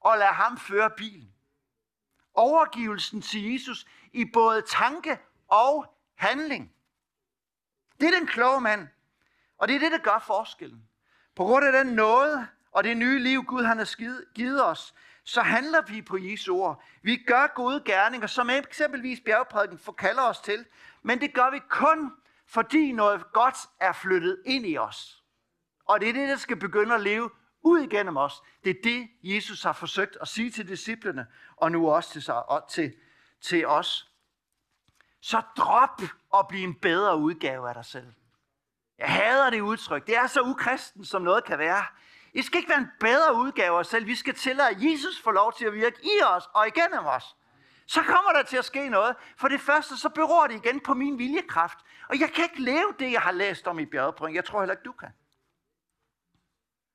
og 0.00 0.18
lade 0.18 0.32
ham 0.32 0.58
føre 0.58 0.90
bilen. 0.90 1.34
Overgivelsen 2.40 3.22
til 3.22 3.52
Jesus 3.52 3.86
i 4.12 4.24
både 4.24 4.62
tanke 4.62 5.18
og 5.48 5.94
handling. 6.14 6.72
Det 8.00 8.08
er 8.08 8.18
den 8.18 8.26
kloge 8.26 8.60
mand, 8.60 8.88
og 9.58 9.68
det 9.68 9.76
er 9.76 9.80
det, 9.80 9.92
der 9.92 9.98
gør 9.98 10.18
forskellen. 10.26 10.88
På 11.36 11.44
grund 11.44 11.66
af 11.66 11.84
den 11.84 11.94
nåde 11.94 12.46
og 12.72 12.84
det 12.84 12.96
nye 12.96 13.18
liv, 13.18 13.44
Gud 13.44 13.64
han 13.64 13.78
har 13.78 14.32
givet 14.34 14.66
os, 14.66 14.94
så 15.24 15.42
handler 15.42 15.82
vi 15.82 16.02
på 16.02 16.18
Jesu 16.18 16.54
ord. 16.54 16.82
Vi 17.02 17.16
gør 17.16 17.46
gode 17.54 17.82
gerninger, 17.84 18.26
som 18.26 18.50
eksempelvis 18.50 19.20
bjergprædiken 19.20 19.78
forkalder 19.78 20.22
os 20.22 20.40
til, 20.40 20.64
men 21.02 21.20
det 21.20 21.34
gør 21.34 21.50
vi 21.50 21.60
kun, 21.68 22.12
fordi 22.46 22.92
noget 22.92 23.32
godt 23.32 23.56
er 23.80 23.92
flyttet 23.92 24.42
ind 24.46 24.66
i 24.66 24.78
os. 24.78 25.24
Og 25.84 26.00
det 26.00 26.08
er 26.08 26.12
det, 26.12 26.28
der 26.28 26.36
skal 26.36 26.56
begynde 26.56 26.94
at 26.94 27.00
leve 27.00 27.30
ud 27.62 27.80
igennem 27.80 28.16
os. 28.16 28.42
Det 28.64 28.70
er 28.70 28.80
det, 28.84 29.08
Jesus 29.22 29.62
har 29.62 29.72
forsøgt 29.72 30.16
at 30.20 30.28
sige 30.28 30.50
til 30.50 30.68
disciplene, 30.68 31.26
og 31.56 31.72
nu 31.72 31.90
også 31.90 32.12
til, 32.12 32.22
sig, 32.22 32.48
og 32.48 32.68
til, 32.68 32.94
til 33.40 33.66
os. 33.66 34.10
Så 35.20 35.42
drop 35.56 36.02
at 36.34 36.48
blive 36.48 36.64
en 36.64 36.74
bedre 36.74 37.16
udgave 37.16 37.68
af 37.68 37.74
dig 37.74 37.84
selv. 37.84 38.12
Jeg 38.98 39.08
hader 39.08 39.50
det 39.50 39.60
udtryk. 39.60 40.06
Det 40.06 40.16
er 40.16 40.26
så 40.26 40.40
ukristen, 40.40 41.04
som 41.04 41.22
noget 41.22 41.44
kan 41.44 41.58
være. 41.58 41.84
I 42.34 42.42
skal 42.42 42.58
ikke 42.58 42.68
være 42.68 42.78
en 42.78 42.90
bedre 43.00 43.34
udgave 43.34 43.74
af 43.76 43.80
os 43.80 43.86
selv. 43.86 44.06
Vi 44.06 44.14
skal 44.14 44.34
tillade, 44.34 44.68
at 44.68 44.76
Jesus 44.82 45.20
får 45.24 45.32
lov 45.32 45.52
til 45.52 45.64
at 45.66 45.72
virke 45.72 45.98
i 46.02 46.22
os 46.22 46.44
og 46.54 46.66
igennem 46.66 47.06
os. 47.06 47.36
Så 47.86 48.02
kommer 48.02 48.32
der 48.32 48.42
til 48.42 48.56
at 48.56 48.64
ske 48.64 48.88
noget. 48.88 49.16
For 49.36 49.48
det 49.48 49.60
første, 49.60 49.96
så 49.96 50.08
beror 50.08 50.46
det 50.46 50.54
igen 50.54 50.80
på 50.80 50.94
min 50.94 51.18
viljekraft. 51.18 51.78
Og 52.08 52.20
jeg 52.20 52.32
kan 52.32 52.44
ikke 52.44 52.62
leve 52.62 52.94
det, 52.98 53.12
jeg 53.12 53.20
har 53.20 53.32
læst 53.32 53.66
om 53.68 53.78
i 53.78 53.86
bjergprøven. 53.86 54.34
Jeg 54.34 54.44
tror 54.44 54.60
heller 54.60 54.74
ikke, 54.74 54.84
du 54.84 54.92
kan. 54.92 55.08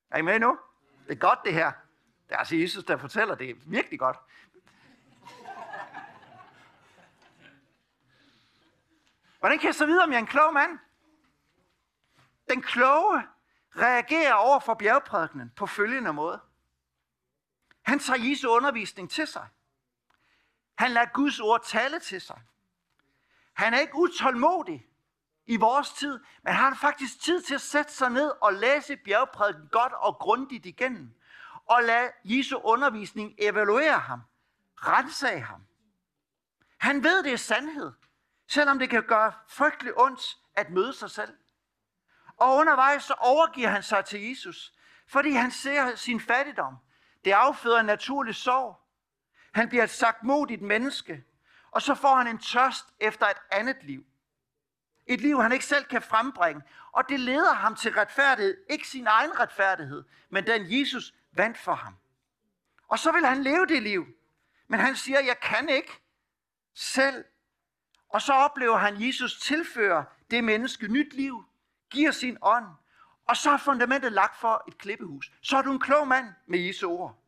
Er 0.09 0.17
I 0.17 0.21
med 0.21 0.39
nu? 0.39 0.59
Det 1.07 1.11
er 1.11 1.19
godt, 1.19 1.39
det 1.45 1.53
her. 1.53 1.71
Det 2.27 2.33
er 2.33 2.37
altså 2.37 2.55
Jesus, 2.55 2.83
der 2.83 2.97
fortæller 2.97 3.35
det. 3.35 3.49
er 3.49 3.55
virkelig 3.65 3.99
godt. 3.99 4.17
Hvordan 9.39 9.59
kan 9.59 9.67
jeg 9.67 9.75
så 9.75 9.85
vide, 9.85 10.03
om 10.03 10.09
jeg 10.11 10.15
er 10.15 10.21
en 10.21 10.27
klog 10.27 10.53
mand? 10.53 10.79
Den 12.49 12.61
kloge 12.61 13.23
reagerer 13.77 14.33
over 14.33 14.59
for 14.59 14.73
bjergprædikkenen 14.73 15.51
på 15.55 15.65
følgende 15.65 16.13
måde. 16.13 16.41
Han 17.81 17.99
tager 17.99 18.29
Jesu 18.29 18.49
undervisning 18.49 19.11
til 19.11 19.27
sig. 19.27 19.47
Han 20.75 20.91
lader 20.91 21.05
Guds 21.13 21.39
ord 21.39 21.63
tale 21.65 21.99
til 21.99 22.21
sig. 22.21 22.41
Han 23.53 23.73
er 23.73 23.79
ikke 23.79 23.95
utålmodig 23.95 24.87
i 25.45 25.57
vores 25.57 25.91
tid, 25.91 26.19
men 26.43 26.53
han 26.53 26.75
faktisk 26.75 27.21
tid 27.21 27.41
til 27.41 27.55
at 27.55 27.61
sætte 27.61 27.93
sig 27.93 28.09
ned 28.09 28.31
og 28.41 28.53
læse 28.53 28.95
bjergprædiken 28.95 29.67
godt 29.71 29.93
og 29.93 30.15
grundigt 30.15 30.65
igennem. 30.65 31.13
Og 31.65 31.83
lade 31.83 32.11
Jesu 32.23 32.57
undervisning 32.63 33.35
evaluere 33.37 33.99
ham. 33.99 34.21
Rensage 34.77 35.41
ham. 35.41 35.61
Han 36.77 37.03
ved, 37.03 37.23
det 37.23 37.33
er 37.33 37.37
sandhed. 37.37 37.91
Selvom 38.47 38.79
det 38.79 38.89
kan 38.89 39.03
gøre 39.03 39.33
frygtelig 39.49 39.99
ondt 39.99 40.37
at 40.55 40.69
møde 40.69 40.93
sig 40.93 41.11
selv. 41.11 41.33
Og 42.37 42.55
undervejs 42.55 43.03
så 43.03 43.13
overgiver 43.13 43.69
han 43.69 43.83
sig 43.83 44.05
til 44.05 44.29
Jesus, 44.29 44.73
fordi 45.07 45.31
han 45.31 45.51
ser 45.51 45.95
sin 45.95 46.19
fattigdom. 46.19 46.77
Det 47.25 47.31
afføder 47.31 47.79
en 47.79 47.85
naturlig 47.85 48.35
sorg. 48.35 48.81
Han 49.53 49.69
bliver 49.69 49.83
et 49.83 49.89
sagtmodigt 49.89 50.61
menneske, 50.61 51.23
og 51.71 51.81
så 51.81 51.95
får 51.95 52.15
han 52.15 52.27
en 52.27 52.39
tørst 52.39 52.85
efter 52.99 53.25
et 53.25 53.37
andet 53.51 53.83
liv. 53.83 54.05
Et 55.07 55.21
liv, 55.21 55.41
han 55.41 55.51
ikke 55.51 55.65
selv 55.65 55.85
kan 55.85 56.01
frembringe. 56.01 56.61
Og 56.91 57.09
det 57.09 57.19
leder 57.19 57.53
ham 57.53 57.75
til 57.75 57.93
retfærdighed. 57.93 58.57
Ikke 58.69 58.87
sin 58.87 59.07
egen 59.07 59.39
retfærdighed, 59.39 60.03
men 60.29 60.47
den 60.47 60.79
Jesus 60.79 61.13
vandt 61.31 61.57
for 61.57 61.73
ham. 61.73 61.95
Og 62.87 62.99
så 62.99 63.11
vil 63.11 63.25
han 63.25 63.43
leve 63.43 63.65
det 63.65 63.83
liv. 63.83 64.05
Men 64.67 64.79
han 64.79 64.95
siger, 64.95 65.19
jeg 65.19 65.39
kan 65.39 65.69
ikke 65.69 66.01
selv. 66.73 67.25
Og 68.09 68.21
så 68.21 68.33
oplever 68.33 68.77
han, 68.77 69.07
Jesus 69.07 69.39
tilfører 69.39 70.03
det 70.31 70.43
menneske 70.43 70.87
nyt 70.87 71.13
liv, 71.13 71.45
giver 71.89 72.11
sin 72.11 72.37
ånd, 72.41 72.65
og 73.27 73.37
så 73.37 73.51
er 73.51 73.57
fundamentet 73.57 74.11
lagt 74.11 74.39
for 74.39 74.63
et 74.67 74.77
klippehus. 74.77 75.31
Så 75.41 75.57
er 75.57 75.61
du 75.61 75.71
en 75.71 75.79
klog 75.79 76.07
mand 76.07 76.27
med 76.45 76.59
Jesu 76.59 76.89
ord. 76.89 77.19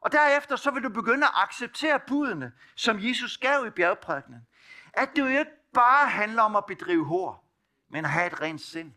Og 0.00 0.12
derefter 0.12 0.56
så 0.56 0.70
vil 0.70 0.82
du 0.82 0.88
begynde 0.88 1.26
at 1.26 1.32
acceptere 1.34 2.00
budene, 2.00 2.52
som 2.74 2.98
Jesus 3.00 3.38
gav 3.38 3.66
i 3.66 3.70
bjergprædikkenen. 3.70 4.46
At 4.92 5.16
du 5.16 5.26
ikke 5.26 5.50
bare 5.76 6.08
handler 6.08 6.42
om 6.42 6.56
at 6.56 6.66
bedrive 6.66 7.04
hår, 7.04 7.48
men 7.88 8.04
at 8.04 8.10
have 8.10 8.26
et 8.26 8.40
rent 8.40 8.60
sind. 8.60 8.92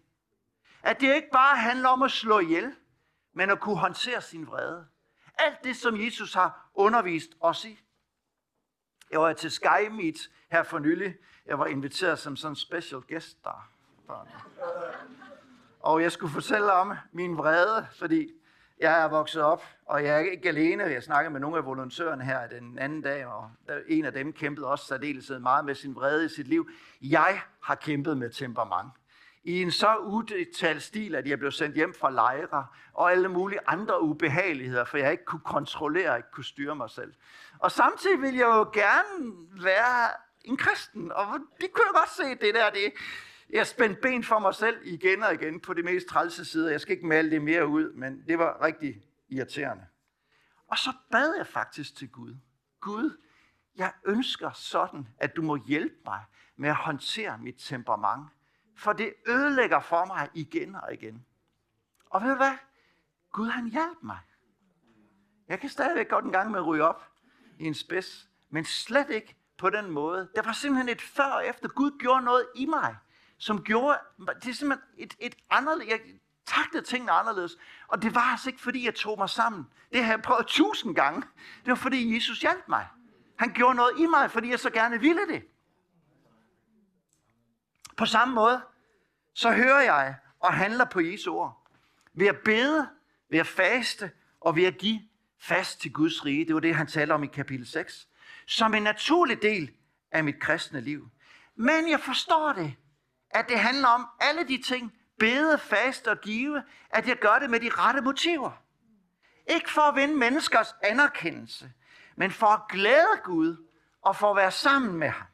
At 0.83 1.01
det 1.01 1.15
ikke 1.15 1.29
bare 1.31 1.57
handler 1.57 1.89
om 1.89 2.03
at 2.03 2.11
slå 2.11 2.39
ihjel, 2.39 2.75
men 3.33 3.49
at 3.49 3.59
kunne 3.59 3.77
håndtere 3.77 4.21
sin 4.21 4.47
vrede. 4.47 4.87
Alt 5.37 5.63
det, 5.63 5.75
som 5.75 6.01
Jesus 6.01 6.33
har 6.33 6.69
undervist 6.73 7.29
os 7.39 7.65
i. 7.65 7.79
Jeg 9.11 9.19
var 9.19 9.33
til 9.33 9.51
Sky 9.51 9.87
Meet 9.91 10.29
her 10.51 10.63
for 10.63 10.79
nylig. 10.79 11.15
Jeg 11.45 11.59
var 11.59 11.65
inviteret 11.65 12.19
som 12.19 12.35
sådan 12.35 12.51
en 12.51 12.55
special 12.55 13.01
guest 13.01 13.43
der. 13.43 13.69
Og 15.79 16.01
jeg 16.01 16.11
skulle 16.11 16.33
fortælle 16.33 16.73
om 16.73 16.93
min 17.11 17.37
vrede, 17.37 17.87
fordi 17.99 18.31
jeg 18.79 19.03
er 19.03 19.07
vokset 19.07 19.41
op, 19.41 19.63
og 19.85 20.03
jeg 20.03 20.15
er 20.15 20.31
ikke 20.31 20.49
alene. 20.49 20.83
Jeg 20.83 21.03
snakkede 21.03 21.33
med 21.33 21.39
nogle 21.39 21.57
af 21.57 21.65
volontørerne 21.65 22.23
her 22.23 22.47
den 22.47 22.79
anden 22.79 23.01
dag, 23.01 23.25
og 23.25 23.51
en 23.87 24.05
af 24.05 24.13
dem 24.13 24.33
kæmpede 24.33 24.67
også 24.67 24.85
særdeles 24.85 25.31
meget 25.41 25.65
med 25.65 25.75
sin 25.75 25.95
vrede 25.95 26.25
i 26.25 26.29
sit 26.29 26.47
liv. 26.47 26.69
Jeg 27.01 27.41
har 27.61 27.75
kæmpet 27.75 28.17
med 28.17 28.29
temperament. 28.29 28.91
I 29.43 29.61
en 29.61 29.71
så 29.71 29.95
udtalt 29.95 30.83
stil, 30.83 31.15
at 31.15 31.27
jeg 31.27 31.39
blev 31.39 31.51
sendt 31.51 31.75
hjem 31.75 31.93
fra 31.93 32.11
lejre, 32.11 32.65
og 32.93 33.11
alle 33.11 33.29
mulige 33.29 33.59
andre 33.67 34.01
ubehageligheder, 34.01 34.85
for 34.85 34.97
jeg 34.97 35.11
ikke 35.11 35.25
kunne 35.25 35.41
kontrollere, 35.45 36.17
ikke 36.17 36.31
kunne 36.31 36.45
styre 36.45 36.75
mig 36.75 36.89
selv. 36.89 37.13
Og 37.59 37.71
samtidig 37.71 38.21
ville 38.21 38.39
jeg 38.39 38.45
jo 38.45 38.69
gerne 38.73 39.33
være 39.63 40.09
en 40.43 40.57
kristen, 40.57 41.11
og 41.11 41.25
det 41.61 41.73
kunne 41.73 41.85
jeg 41.87 41.93
godt 41.93 42.09
se, 42.09 42.45
det 42.45 42.55
der, 42.55 42.69
det, 42.69 42.93
jeg 43.49 43.67
spændte 43.67 44.01
ben 44.01 44.23
for 44.23 44.39
mig 44.39 44.55
selv 44.55 44.77
igen 44.83 45.23
og 45.23 45.33
igen 45.33 45.59
på 45.59 45.73
de 45.73 45.83
mest 45.83 46.07
trælse 46.07 46.45
sider. 46.45 46.71
Jeg 46.71 46.81
skal 46.81 46.95
ikke 46.95 47.07
male 47.07 47.31
det 47.31 47.41
mere 47.41 47.67
ud, 47.67 47.93
men 47.93 48.23
det 48.27 48.39
var 48.39 48.61
rigtig 48.61 49.01
irriterende. 49.29 49.85
Og 50.67 50.77
så 50.77 50.93
bad 51.11 51.35
jeg 51.37 51.47
faktisk 51.47 51.95
til 51.95 52.09
Gud. 52.09 52.35
Gud, 52.79 53.17
jeg 53.75 53.93
ønsker 54.05 54.51
sådan, 54.51 55.07
at 55.17 55.35
du 55.35 55.41
må 55.41 55.55
hjælpe 55.55 55.95
mig 56.05 56.23
med 56.55 56.69
at 56.69 56.75
håndtere 56.75 57.37
mit 57.37 57.55
temperament. 57.57 58.27
For 58.77 58.93
det 58.93 59.13
ødelægger 59.27 59.79
for 59.79 60.05
mig 60.05 60.29
igen 60.33 60.75
og 60.75 60.93
igen. 60.93 61.25
Og 62.05 62.21
ved 62.21 62.29
du 62.29 62.35
hvad? 62.35 62.57
Gud 63.31 63.47
han 63.47 63.67
hjalp 63.67 63.97
mig. 64.03 64.19
Jeg 65.47 65.59
kan 65.59 65.69
stadigvæk 65.69 66.09
godt 66.09 66.25
en 66.25 66.31
gang 66.31 66.51
med 66.51 66.59
at 66.59 66.65
ryge 66.65 66.83
op 66.83 67.11
i 67.59 67.65
en 67.65 67.73
spids, 67.73 68.29
men 68.49 68.65
slet 68.65 69.09
ikke 69.09 69.35
på 69.57 69.69
den 69.69 69.91
måde. 69.91 70.29
Der 70.35 70.41
var 70.41 70.51
simpelthen 70.53 70.89
et 70.89 71.01
før 71.01 71.23
og 71.23 71.47
efter. 71.47 71.69
Gud 71.69 71.99
gjorde 71.99 72.25
noget 72.25 72.47
i 72.55 72.65
mig 72.65 72.97
som 73.39 73.63
gjorde, 73.63 73.99
det 74.41 74.49
er 74.49 74.53
simpelthen 74.53 74.89
et, 74.97 75.15
et 75.19 75.35
anderledes, 75.49 75.89
jeg 75.89 75.99
taktede 76.45 76.83
tingene 76.83 77.11
anderledes. 77.11 77.57
Og 77.87 78.01
det 78.01 78.15
var 78.15 78.21
altså 78.21 78.49
ikke, 78.49 78.61
fordi 78.61 78.85
jeg 78.85 78.95
tog 78.95 79.17
mig 79.17 79.29
sammen. 79.29 79.67
Det 79.91 80.03
har 80.03 80.13
jeg 80.13 80.21
prøvet 80.21 80.47
tusind 80.47 80.95
gange. 80.95 81.21
Det 81.65 81.69
var, 81.69 81.75
fordi 81.75 82.15
Jesus 82.15 82.41
hjalp 82.41 82.67
mig. 82.67 82.87
Han 83.35 83.53
gjorde 83.53 83.75
noget 83.75 83.99
i 83.99 84.05
mig, 84.05 84.31
fordi 84.31 84.49
jeg 84.49 84.59
så 84.59 84.69
gerne 84.69 84.99
ville 84.99 85.27
det. 85.27 85.43
På 87.97 88.05
samme 88.05 88.33
måde, 88.33 88.61
så 89.33 89.51
hører 89.51 89.81
jeg 89.81 90.15
og 90.39 90.53
handler 90.53 90.85
på 90.85 90.99
Jesu 90.99 91.33
ord. 91.33 91.67
Ved 92.13 92.27
at 92.27 92.37
bede, 92.45 92.89
ved 93.29 93.39
at 93.39 93.47
faste 93.47 94.11
og 94.39 94.55
ved 94.55 94.63
at 94.63 94.77
give 94.77 95.01
fast 95.41 95.81
til 95.81 95.93
Guds 95.93 96.25
rige. 96.25 96.45
Det 96.45 96.53
var 96.53 96.61
det, 96.61 96.75
han 96.75 96.87
taler 96.87 97.15
om 97.15 97.23
i 97.23 97.27
kapitel 97.27 97.67
6. 97.67 98.07
Som 98.45 98.73
en 98.73 98.83
naturlig 98.83 99.41
del 99.41 99.71
af 100.11 100.23
mit 100.23 100.39
kristne 100.39 100.81
liv. 100.81 101.09
Men 101.55 101.89
jeg 101.89 101.99
forstår 101.99 102.53
det 102.53 102.75
at 103.31 103.49
det 103.49 103.59
handler 103.59 103.87
om 103.87 104.07
alle 104.19 104.47
de 104.47 104.61
ting, 104.61 104.93
bede, 105.19 105.57
faste 105.57 106.11
og 106.11 106.21
give, 106.21 106.63
at 106.89 107.07
jeg 107.07 107.17
gør 107.17 107.39
det 107.39 107.49
med 107.49 107.59
de 107.59 107.69
rette 107.69 108.01
motiver. 108.01 108.51
Ikke 109.47 109.71
for 109.71 109.81
at 109.81 109.95
vinde 109.95 110.15
menneskers 110.15 110.75
anerkendelse, 110.83 111.71
men 112.15 112.31
for 112.31 112.47
at 112.47 112.61
glæde 112.69 113.21
Gud 113.23 113.65
og 114.01 114.15
for 114.15 114.29
at 114.29 114.35
være 114.35 114.51
sammen 114.51 114.93
med 114.93 115.09
ham. 115.09 115.27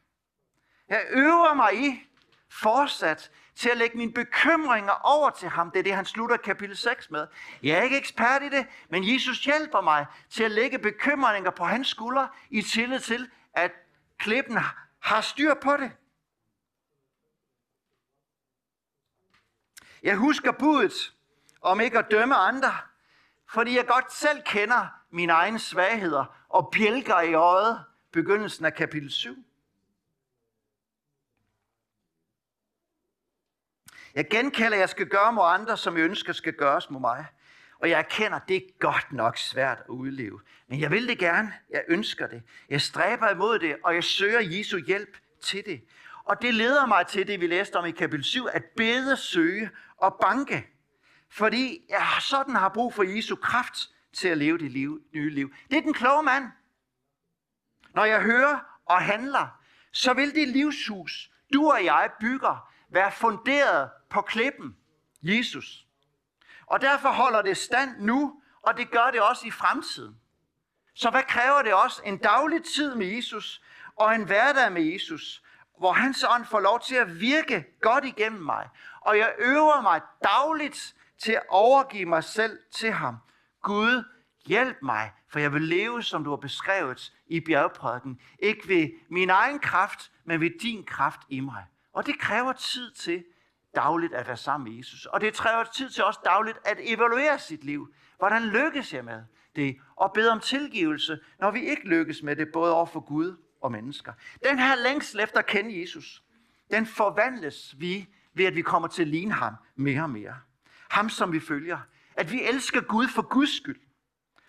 Jeg 0.89 1.05
øver 1.09 1.53
mig 1.53 1.85
i 1.85 2.07
fortsat 2.49 3.31
til 3.55 3.69
at 3.69 3.77
lægge 3.77 3.97
mine 3.97 4.13
bekymringer 4.13 4.91
over 5.03 5.29
til 5.29 5.49
ham. 5.49 5.71
Det 5.71 5.79
er 5.79 5.83
det, 5.83 5.95
han 5.95 6.05
slutter 6.05 6.37
kapitel 6.37 6.77
6 6.77 7.11
med. 7.11 7.27
Jeg 7.63 7.77
er 7.77 7.81
ikke 7.81 7.97
ekspert 7.97 8.43
i 8.43 8.49
det, 8.49 8.67
men 8.89 9.13
Jesus 9.13 9.45
hjælper 9.45 9.81
mig 9.81 10.05
til 10.29 10.43
at 10.43 10.51
lægge 10.51 10.79
bekymringer 10.79 11.51
på 11.51 11.63
hans 11.63 11.87
skuldre 11.87 12.29
i 12.49 12.61
tillid 12.61 12.99
til, 12.99 13.29
at 13.53 13.71
klippen 14.17 14.57
har 14.99 15.21
styr 15.21 15.53
på 15.53 15.77
det. 15.77 15.91
Jeg 20.05 20.15
husker 20.15 20.51
budet 20.51 21.13
om 21.61 21.79
ikke 21.79 21.99
at 21.99 22.11
dømme 22.11 22.35
andre, 22.35 22.73
fordi 23.53 23.77
jeg 23.77 23.87
godt 23.87 24.13
selv 24.13 24.41
kender 24.45 24.87
mine 25.11 25.33
egne 25.33 25.59
svagheder 25.59 26.45
og 26.49 26.69
bjælker 26.71 27.21
i 27.21 27.33
øjet 27.33 27.83
begyndelsen 28.11 28.65
af 28.65 28.73
kapitel 28.73 29.11
7. 29.11 29.45
Jeg 34.15 34.27
genkalder, 34.29 34.77
at 34.77 34.81
jeg 34.81 34.89
skal 34.89 35.07
gøre 35.07 35.33
mod 35.33 35.43
andre, 35.45 35.77
som 35.77 35.97
jeg 35.97 36.03
ønsker 36.03 36.33
skal 36.33 36.53
gøres 36.53 36.89
mod 36.89 37.01
mig. 37.01 37.25
Og 37.79 37.89
jeg 37.89 37.99
erkender, 37.99 38.37
at 38.37 38.47
det 38.47 38.55
er 38.55 38.79
godt 38.79 39.11
nok 39.11 39.37
svært 39.37 39.77
at 39.77 39.89
udleve. 39.89 40.41
Men 40.67 40.79
jeg 40.79 40.91
vil 40.91 41.07
det 41.07 41.19
gerne. 41.19 41.53
Jeg 41.69 41.83
ønsker 41.87 42.27
det. 42.27 42.43
Jeg 42.69 42.81
stræber 42.81 43.29
imod 43.29 43.59
det, 43.59 43.77
og 43.83 43.95
jeg 43.95 44.03
søger 44.03 44.39
Jesu 44.39 44.77
hjælp 44.77 45.17
til 45.41 45.65
det. 45.65 45.81
Og 46.25 46.41
det 46.41 46.53
leder 46.53 46.85
mig 46.85 47.07
til 47.07 47.27
det, 47.27 47.41
vi 47.41 47.47
læste 47.47 47.75
om 47.75 47.85
i 47.85 47.91
kapitel 47.91 48.23
7, 48.23 48.45
at 48.45 48.63
bede, 48.77 49.17
søge 49.17 49.69
og 49.97 50.17
banke. 50.21 50.67
Fordi 51.29 51.85
jeg 51.89 52.07
sådan 52.19 52.55
har 52.55 52.69
brug 52.69 52.93
for 52.93 53.03
Jesu 53.03 53.35
kraft 53.35 53.89
til 54.13 54.27
at 54.27 54.37
leve 54.37 54.57
det 54.57 54.71
liv, 54.71 55.01
nye 55.13 55.29
liv. 55.29 55.53
Det 55.69 55.77
er 55.77 55.81
den 55.81 55.93
kloge 55.93 56.23
mand. 56.23 56.51
Når 57.93 58.05
jeg 58.05 58.21
hører 58.21 58.59
og 58.85 59.01
handler, 59.01 59.61
så 59.91 60.13
vil 60.13 60.35
det 60.35 60.47
livshus, 60.47 61.31
du 61.53 61.71
og 61.71 61.85
jeg 61.85 62.11
bygger, 62.19 62.71
være 62.89 63.11
funderet 63.11 63.89
på 64.09 64.21
klippen, 64.21 64.77
Jesus. 65.21 65.85
Og 66.65 66.81
derfor 66.81 67.09
holder 67.09 67.41
det 67.41 67.57
stand 67.57 67.99
nu, 67.99 68.41
og 68.61 68.77
det 68.77 68.91
gør 68.91 69.11
det 69.11 69.21
også 69.21 69.47
i 69.47 69.51
fremtiden. 69.51 70.19
Så 70.93 71.09
hvad 71.09 71.23
kræver 71.23 71.61
det 71.61 71.73
også? 71.73 72.01
En 72.05 72.17
daglig 72.17 72.63
tid 72.63 72.95
med 72.95 73.07
Jesus 73.07 73.61
og 73.95 74.15
en 74.15 74.23
hverdag 74.23 74.71
med 74.71 74.81
Jesus, 74.81 75.43
hvor 75.77 75.91
hans 75.91 76.25
ånd 76.29 76.45
får 76.45 76.59
lov 76.59 76.79
til 76.79 76.95
at 76.95 77.19
virke 77.19 77.65
godt 77.81 78.05
igennem 78.05 78.41
mig. 78.41 78.69
Og 79.01 79.17
jeg 79.17 79.33
øver 79.39 79.81
mig 79.81 80.01
dagligt 80.23 80.95
til 81.17 81.31
at 81.31 81.43
overgive 81.49 82.05
mig 82.05 82.23
selv 82.23 82.59
til 82.71 82.91
ham. 82.91 83.17
Gud, 83.61 84.03
hjælp 84.45 84.77
mig, 84.81 85.11
for 85.29 85.39
jeg 85.39 85.53
vil 85.53 85.61
leve, 85.61 86.03
som 86.03 86.23
du 86.23 86.29
har 86.29 86.37
beskrevet 86.37 87.13
i 87.27 87.39
bjergprædiken. 87.39 88.19
Ikke 88.39 88.67
ved 88.67 88.89
min 89.09 89.29
egen 89.29 89.59
kraft, 89.59 90.11
men 90.23 90.41
ved 90.41 90.51
din 90.61 90.83
kraft 90.83 91.19
i 91.29 91.39
mig. 91.39 91.65
Og 91.93 92.05
det 92.05 92.19
kræver 92.19 92.53
tid 92.53 92.91
til 92.91 93.23
dagligt 93.75 94.13
at 94.13 94.27
være 94.27 94.37
sammen 94.37 94.69
med 94.69 94.77
Jesus. 94.77 95.05
Og 95.05 95.21
det 95.21 95.33
kræver 95.33 95.63
tid 95.63 95.89
til 95.89 96.03
også 96.03 96.19
dagligt 96.25 96.57
at 96.65 96.77
evaluere 96.79 97.39
sit 97.39 97.63
liv. 97.63 97.93
Hvordan 98.17 98.43
lykkes 98.43 98.93
jeg 98.93 99.05
med 99.05 99.23
det? 99.55 99.77
Og 99.95 100.11
bede 100.13 100.31
om 100.31 100.39
tilgivelse, 100.39 101.19
når 101.39 101.51
vi 101.51 101.59
ikke 101.59 101.87
lykkes 101.87 102.23
med 102.23 102.35
det, 102.35 102.47
både 102.53 102.73
over 102.73 102.85
for 102.85 102.99
Gud 102.99 103.37
og 103.65 103.71
mennesker. 103.71 104.13
Den 104.43 104.59
her 104.59 104.75
længsel 104.75 105.19
efter 105.19 105.39
at 105.39 105.45
kende 105.45 105.81
Jesus, 105.81 106.23
den 106.71 106.85
forvandles 106.85 107.75
vi 107.77 108.07
ved, 108.33 108.45
at 108.45 108.55
vi 108.55 108.61
kommer 108.61 108.87
til 108.87 109.01
at 109.01 109.07
ligne 109.07 109.33
ham 109.33 109.55
mere 109.75 110.01
og 110.01 110.09
mere. 110.09 110.35
Ham, 110.89 111.09
som 111.09 111.33
vi 111.33 111.39
følger. 111.39 111.79
At 112.15 112.31
vi 112.31 112.43
elsker 112.43 112.81
Gud 112.81 113.07
for 113.07 113.21
Guds 113.21 113.57
skyld. 113.57 113.79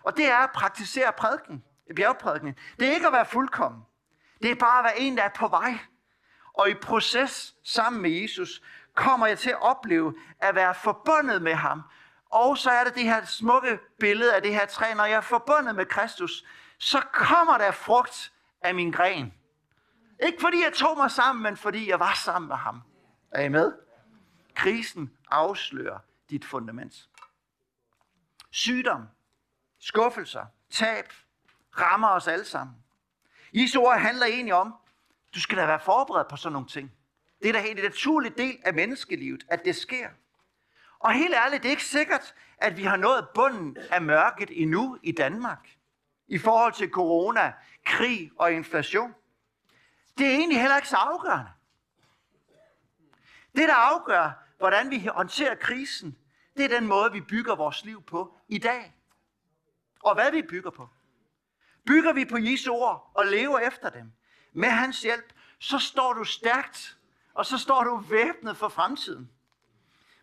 Og 0.04 0.16
det 0.16 0.30
er 0.30 0.36
at 0.36 0.50
praktisere 0.50 1.12
prædiken, 1.12 1.64
bjergprædiken. 1.96 2.54
Det 2.78 2.88
er 2.88 2.92
ikke 2.92 3.06
at 3.06 3.12
være 3.12 3.26
fuldkommen. 3.26 3.82
Det 4.42 4.50
er 4.50 4.54
bare 4.54 4.78
at 4.78 4.84
være 4.84 5.00
en, 5.00 5.16
der 5.16 5.22
er 5.22 5.28
på 5.36 5.48
vej. 5.48 5.78
Og 6.52 6.70
i 6.70 6.74
proces 6.74 7.54
sammen 7.64 8.02
med 8.02 8.10
Jesus 8.10 8.62
kommer 8.94 9.26
jeg 9.26 9.38
til 9.38 9.50
at 9.50 9.62
opleve 9.62 10.14
at 10.40 10.54
være 10.54 10.74
forbundet 10.74 11.42
med 11.42 11.54
ham. 11.54 11.82
Og 12.30 12.58
så 12.58 12.70
er 12.70 12.84
det 12.84 12.94
det 12.94 13.02
her 13.02 13.24
smukke 13.24 13.78
billede 14.00 14.34
af 14.34 14.42
det 14.42 14.54
her 14.54 14.66
træ. 14.66 14.94
Når 14.94 15.04
jeg 15.04 15.16
er 15.16 15.20
forbundet 15.20 15.74
med 15.74 15.86
Kristus, 15.86 16.44
så 16.78 17.00
kommer 17.12 17.58
der 17.58 17.70
frugt 17.70 18.32
af 18.60 18.74
min 18.74 18.90
gren. 18.90 19.34
Ikke 20.22 20.38
fordi 20.40 20.62
jeg 20.62 20.72
tog 20.72 20.96
mig 20.96 21.10
sammen, 21.10 21.42
men 21.42 21.56
fordi 21.56 21.88
jeg 21.88 22.00
var 22.00 22.14
sammen 22.14 22.48
med 22.48 22.56
ham. 22.56 22.82
Er 23.30 23.42
I 23.42 23.48
med? 23.48 23.72
Krisen 24.54 25.16
afslører 25.30 25.98
dit 26.30 26.44
fundament. 26.44 27.08
Sygdom, 28.50 29.08
skuffelser, 29.78 30.46
tab 30.70 31.12
rammer 31.78 32.08
os 32.08 32.28
alle 32.28 32.44
sammen. 32.44 32.76
Jesu 33.52 33.80
ord 33.80 33.98
handler 33.98 34.26
egentlig 34.26 34.54
om, 34.54 34.74
du 35.34 35.40
skal 35.40 35.58
da 35.58 35.66
være 35.66 35.80
forberedt 35.80 36.28
på 36.28 36.36
sådan 36.36 36.52
nogle 36.52 36.68
ting. 36.68 36.92
Det 37.42 37.48
er 37.48 37.52
da 37.52 37.60
helt 37.60 37.78
en 37.78 37.84
naturlig 37.84 38.38
del 38.38 38.58
af 38.64 38.74
menneskelivet, 38.74 39.44
at 39.48 39.64
det 39.64 39.76
sker. 39.76 40.08
Og 40.98 41.12
helt 41.12 41.34
ærligt, 41.34 41.62
det 41.62 41.68
er 41.68 41.70
ikke 41.70 41.84
sikkert, 41.84 42.34
at 42.58 42.76
vi 42.76 42.84
har 42.84 42.96
nået 42.96 43.28
bunden 43.34 43.76
af 43.90 44.02
mørket 44.02 44.62
endnu 44.62 44.98
i 45.02 45.12
Danmark. 45.12 45.75
I 46.28 46.38
forhold 46.38 46.72
til 46.72 46.90
corona, 46.90 47.52
krig 47.84 48.30
og 48.38 48.52
inflation. 48.52 49.14
Det 50.18 50.26
er 50.26 50.30
egentlig 50.30 50.60
heller 50.60 50.76
ikke 50.76 50.88
så 50.88 50.96
afgørende. 50.96 51.50
Det, 53.56 53.68
der 53.68 53.74
afgør, 53.74 54.46
hvordan 54.58 54.90
vi 54.90 55.06
håndterer 55.14 55.54
krisen, 55.54 56.18
det 56.56 56.64
er 56.64 56.68
den 56.68 56.86
måde, 56.86 57.12
vi 57.12 57.20
bygger 57.20 57.56
vores 57.56 57.84
liv 57.84 58.02
på 58.02 58.38
i 58.48 58.58
dag. 58.58 58.94
Og 60.02 60.14
hvad 60.14 60.32
vi 60.32 60.42
bygger 60.42 60.70
på. 60.70 60.88
Bygger 61.86 62.12
vi 62.12 62.24
på 62.24 62.38
Jesu 62.38 62.72
ord 62.72 63.10
og 63.14 63.26
lever 63.26 63.58
efter 63.58 63.90
dem, 63.90 64.12
med 64.52 64.68
hans 64.68 65.02
hjælp, 65.02 65.32
så 65.58 65.78
står 65.78 66.12
du 66.12 66.24
stærkt, 66.24 66.98
og 67.34 67.46
så 67.46 67.58
står 67.58 67.84
du 67.84 67.96
væbnet 67.96 68.56
for 68.56 68.68
fremtiden. 68.68 69.30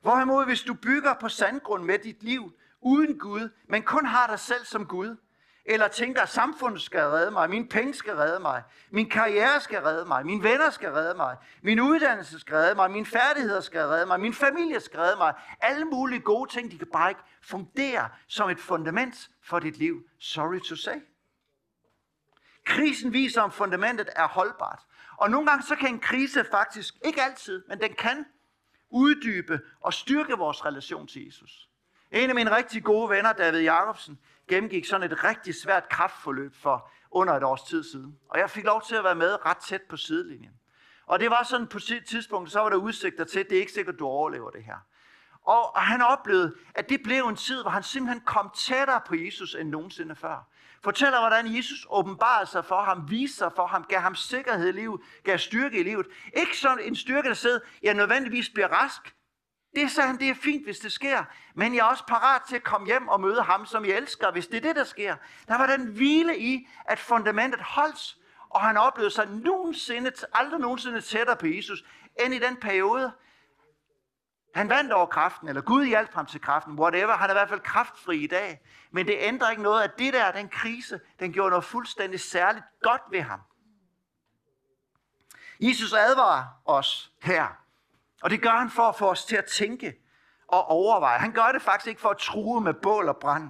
Hvorimod, 0.02 0.46
hvis 0.46 0.62
du 0.62 0.74
bygger 0.74 1.13
på 1.13 1.30
sandgrund 1.30 1.84
med 1.84 2.00
dit 2.00 2.24
liv, 2.24 2.58
uden 2.82 3.20
Gud, 3.20 3.50
men 3.68 3.84
kun 3.84 4.06
har 4.06 4.28
dig 4.28 4.39
selv 4.39 4.66
som 4.66 4.86
Gud, 4.86 5.18
eller 5.65 5.88
tænker, 5.88 6.21
at 6.21 6.30
samfundet 6.30 6.82
skal 6.82 7.02
redde 7.02 7.32
mig, 7.32 7.49
min 7.49 7.67
penge 7.67 7.93
skal 7.93 8.15
redde 8.15 8.39
mig, 8.39 8.63
min 8.91 9.10
karriere 9.10 9.62
skal 9.62 9.82
redde 9.82 10.06
mig, 10.06 10.26
mine 10.26 10.43
venner 10.43 10.69
skal 10.69 10.91
redde 10.91 11.15
mig, 11.15 11.38
min 11.62 11.80
uddannelse 11.80 12.39
skal 12.39 12.56
redde 12.56 12.76
mig, 12.76 12.91
mine 12.91 13.06
færdigheder 13.06 13.62
skal 13.62 13.82
redde 13.82 14.06
mig, 14.06 14.19
min 14.19 14.34
familie 14.34 14.80
skal 14.80 14.99
redde 14.99 15.17
mig. 15.17 15.34
Alle 15.60 15.86
mulige 15.86 16.19
gode 16.19 16.52
ting, 16.52 16.71
de 16.71 16.78
kan 16.78 16.88
bare 16.93 17.10
ikke 17.10 17.21
fungere 17.41 18.10
som 18.28 18.49
et 18.49 18.60
fundament 18.60 19.30
for 19.43 19.60
dit 19.60 19.78
liv. 19.78 20.04
Sorry 20.19 20.60
to 20.60 20.76
say. 20.76 20.95
Krisen 22.65 23.13
viser, 23.13 23.41
om 23.41 23.52
fundamentet 23.52 24.10
er 24.15 24.28
holdbart. 24.28 24.80
Og 25.17 25.32
nogle 25.32 25.47
gange 25.47 25.63
så 25.63 25.76
kan 25.76 25.89
en 25.89 25.99
krise 25.99 26.45
faktisk, 26.52 26.95
ikke 27.06 27.21
altid, 27.21 27.63
men 27.67 27.82
den 27.82 27.93
kan 27.93 28.26
uddybe 28.89 29.60
og 29.82 29.93
styrke 29.93 30.34
vores 30.34 30.65
relation 30.65 31.08
til 31.08 31.26
Jesus. 31.26 31.69
En 32.12 32.30
af 32.30 32.36
mine 32.36 32.56
rigtig 32.56 32.84
gode 32.84 33.10
venner, 33.10 33.34
David 33.34 33.62
Jacobsen, 33.62 34.19
gennemgik 34.47 34.86
sådan 34.86 35.12
et 35.12 35.23
rigtig 35.23 35.56
svært 35.56 35.89
kraftforløb 35.89 36.56
for 36.56 36.91
under 37.12 37.34
et 37.34 37.43
års 37.43 37.63
tid 37.63 37.84
siden. 37.84 38.19
Og 38.29 38.39
jeg 38.39 38.49
fik 38.49 38.63
lov 38.63 38.82
til 38.82 38.95
at 38.95 39.03
være 39.03 39.15
med 39.15 39.45
ret 39.45 39.58
tæt 39.58 39.82
på 39.82 39.97
sidelinjen. 39.97 40.51
Og 41.06 41.19
det 41.19 41.29
var 41.29 41.43
sådan 41.43 41.67
på 41.67 41.77
et 41.77 42.03
tidspunkt, 42.08 42.51
så 42.51 42.60
var 42.60 42.69
der 42.69 42.77
udsigter 42.77 43.23
til, 43.23 43.39
at 43.39 43.49
det 43.49 43.56
er 43.56 43.60
ikke 43.60 43.71
sikkert, 43.71 43.95
at 43.95 43.99
du 43.99 44.06
overlever 44.06 44.49
det 44.49 44.63
her. 44.63 44.77
Og 45.45 45.82
han 45.82 46.01
oplevede, 46.01 46.56
at 46.75 46.89
det 46.89 47.03
blev 47.03 47.25
en 47.25 47.36
tid, 47.36 47.62
hvor 47.62 47.71
han 47.71 47.84
simpelthen 47.84 48.21
kom 48.25 48.51
tættere 48.56 49.01
på 49.08 49.15
Jesus 49.15 49.56
end 49.56 49.69
nogensinde 49.69 50.15
før. 50.15 50.49
Fortæller, 50.84 51.19
hvordan 51.19 51.56
Jesus 51.56 51.88
åbenbarede 51.89 52.49
sig 52.49 52.65
for 52.65 52.82
ham, 52.82 53.10
viste 53.10 53.38
sig 53.38 53.51
for 53.56 53.67
ham, 53.67 53.86
gav 53.89 53.99
ham 53.99 54.15
sikkerhed 54.15 54.67
i 54.67 54.71
livet, 54.71 55.01
gav 55.23 55.38
styrke 55.38 55.79
i 55.79 55.84
livet. 55.84 56.08
Ikke 56.38 56.58
sådan 56.58 56.79
en 56.79 56.95
styrke, 56.95 57.27
der 57.27 57.34
sidder, 57.34 57.60
jeg 57.84 57.93
nødvendigvis 57.93 58.49
bliver 58.49 58.67
rask. 58.67 59.15
Det 59.75 59.91
sagde 59.91 60.07
han, 60.07 60.19
det 60.19 60.29
er 60.29 60.36
fint, 60.36 60.63
hvis 60.63 60.79
det 60.79 60.91
sker. 60.91 61.23
Men 61.53 61.75
jeg 61.75 61.79
er 61.79 61.89
også 61.89 62.05
parat 62.05 62.41
til 62.49 62.55
at 62.55 62.63
komme 62.63 62.88
hjem 62.88 63.07
og 63.07 63.21
møde 63.21 63.41
ham, 63.41 63.65
som 63.65 63.86
jeg 63.86 63.97
elsker, 63.97 64.31
hvis 64.31 64.47
det 64.47 64.57
er 64.57 64.62
det, 64.62 64.75
der 64.75 64.83
sker. 64.83 65.15
Der 65.47 65.57
var 65.57 65.67
den 65.67 65.86
hvile 65.86 66.39
i, 66.39 66.67
at 66.86 66.99
fundamentet 66.99 67.62
holdt, 67.62 68.17
og 68.49 68.62
han 68.62 68.77
oplevede 68.77 69.13
sig 69.13 69.27
nogensinde, 69.29 70.12
aldrig 70.33 70.59
nogensinde 70.59 71.01
tættere 71.01 71.36
på 71.36 71.47
Jesus, 71.47 71.83
end 72.19 72.33
i 72.33 72.39
den 72.39 72.55
periode, 72.55 73.12
han 74.55 74.69
vandt 74.69 74.91
over 74.91 75.05
kraften, 75.05 75.47
eller 75.47 75.62
Gud 75.62 75.86
hjalp 75.86 76.13
ham 76.13 76.25
til 76.25 76.41
kraften, 76.41 76.79
whatever. 76.79 77.13
Han 77.13 77.29
er 77.29 77.33
i 77.33 77.38
hvert 77.38 77.49
fald 77.49 77.59
kraftfri 77.59 78.23
i 78.23 78.27
dag. 78.27 78.62
Men 78.91 79.07
det 79.07 79.15
ændrer 79.19 79.49
ikke 79.49 79.63
noget, 79.63 79.83
at 79.83 79.99
det 79.99 80.13
der, 80.13 80.31
den 80.31 80.49
krise, 80.49 80.99
den 81.19 81.33
gjorde 81.33 81.49
noget 81.49 81.65
fuldstændig 81.65 82.19
særligt 82.19 82.65
godt 82.81 83.01
ved 83.12 83.21
ham. 83.21 83.39
Jesus 85.59 85.93
advarer 85.93 86.45
os 86.65 87.12
her. 87.21 87.62
Og 88.23 88.29
det 88.29 88.41
gør 88.41 88.49
han 88.49 88.69
for 88.69 88.83
at 88.83 88.95
få 88.95 89.09
os 89.09 89.25
til 89.25 89.36
at 89.36 89.45
tænke 89.45 89.93
og 90.47 90.67
overveje. 90.67 91.19
Han 91.19 91.31
gør 91.31 91.51
det 91.51 91.62
faktisk 91.62 91.88
ikke 91.88 92.01
for 92.01 92.09
at 92.09 92.17
true 92.17 92.62
med 92.62 92.73
bål 92.73 93.09
og 93.09 93.17
brand. 93.17 93.49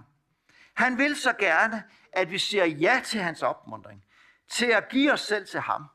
Han 0.73 0.97
vil 0.97 1.15
så 1.15 1.33
gerne, 1.39 1.83
at 2.13 2.31
vi 2.31 2.37
siger 2.37 2.65
ja 2.65 3.01
til 3.05 3.21
hans 3.21 3.43
opmundring. 3.43 4.03
Til 4.49 4.65
at 4.65 4.89
give 4.89 5.13
os 5.13 5.21
selv 5.21 5.47
til 5.47 5.59
ham. 5.59 5.85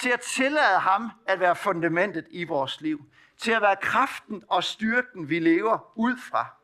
Til 0.00 0.10
at 0.10 0.20
tillade 0.20 0.78
ham 0.78 1.10
at 1.26 1.40
være 1.40 1.56
fundamentet 1.56 2.26
i 2.30 2.44
vores 2.44 2.80
liv 2.80 3.12
til 3.42 3.52
at 3.52 3.62
være 3.62 3.76
kraften 3.76 4.42
og 4.48 4.64
styrken, 4.64 5.28
vi 5.28 5.38
lever 5.38 5.92
ud 5.96 6.16
fra. 6.16 6.54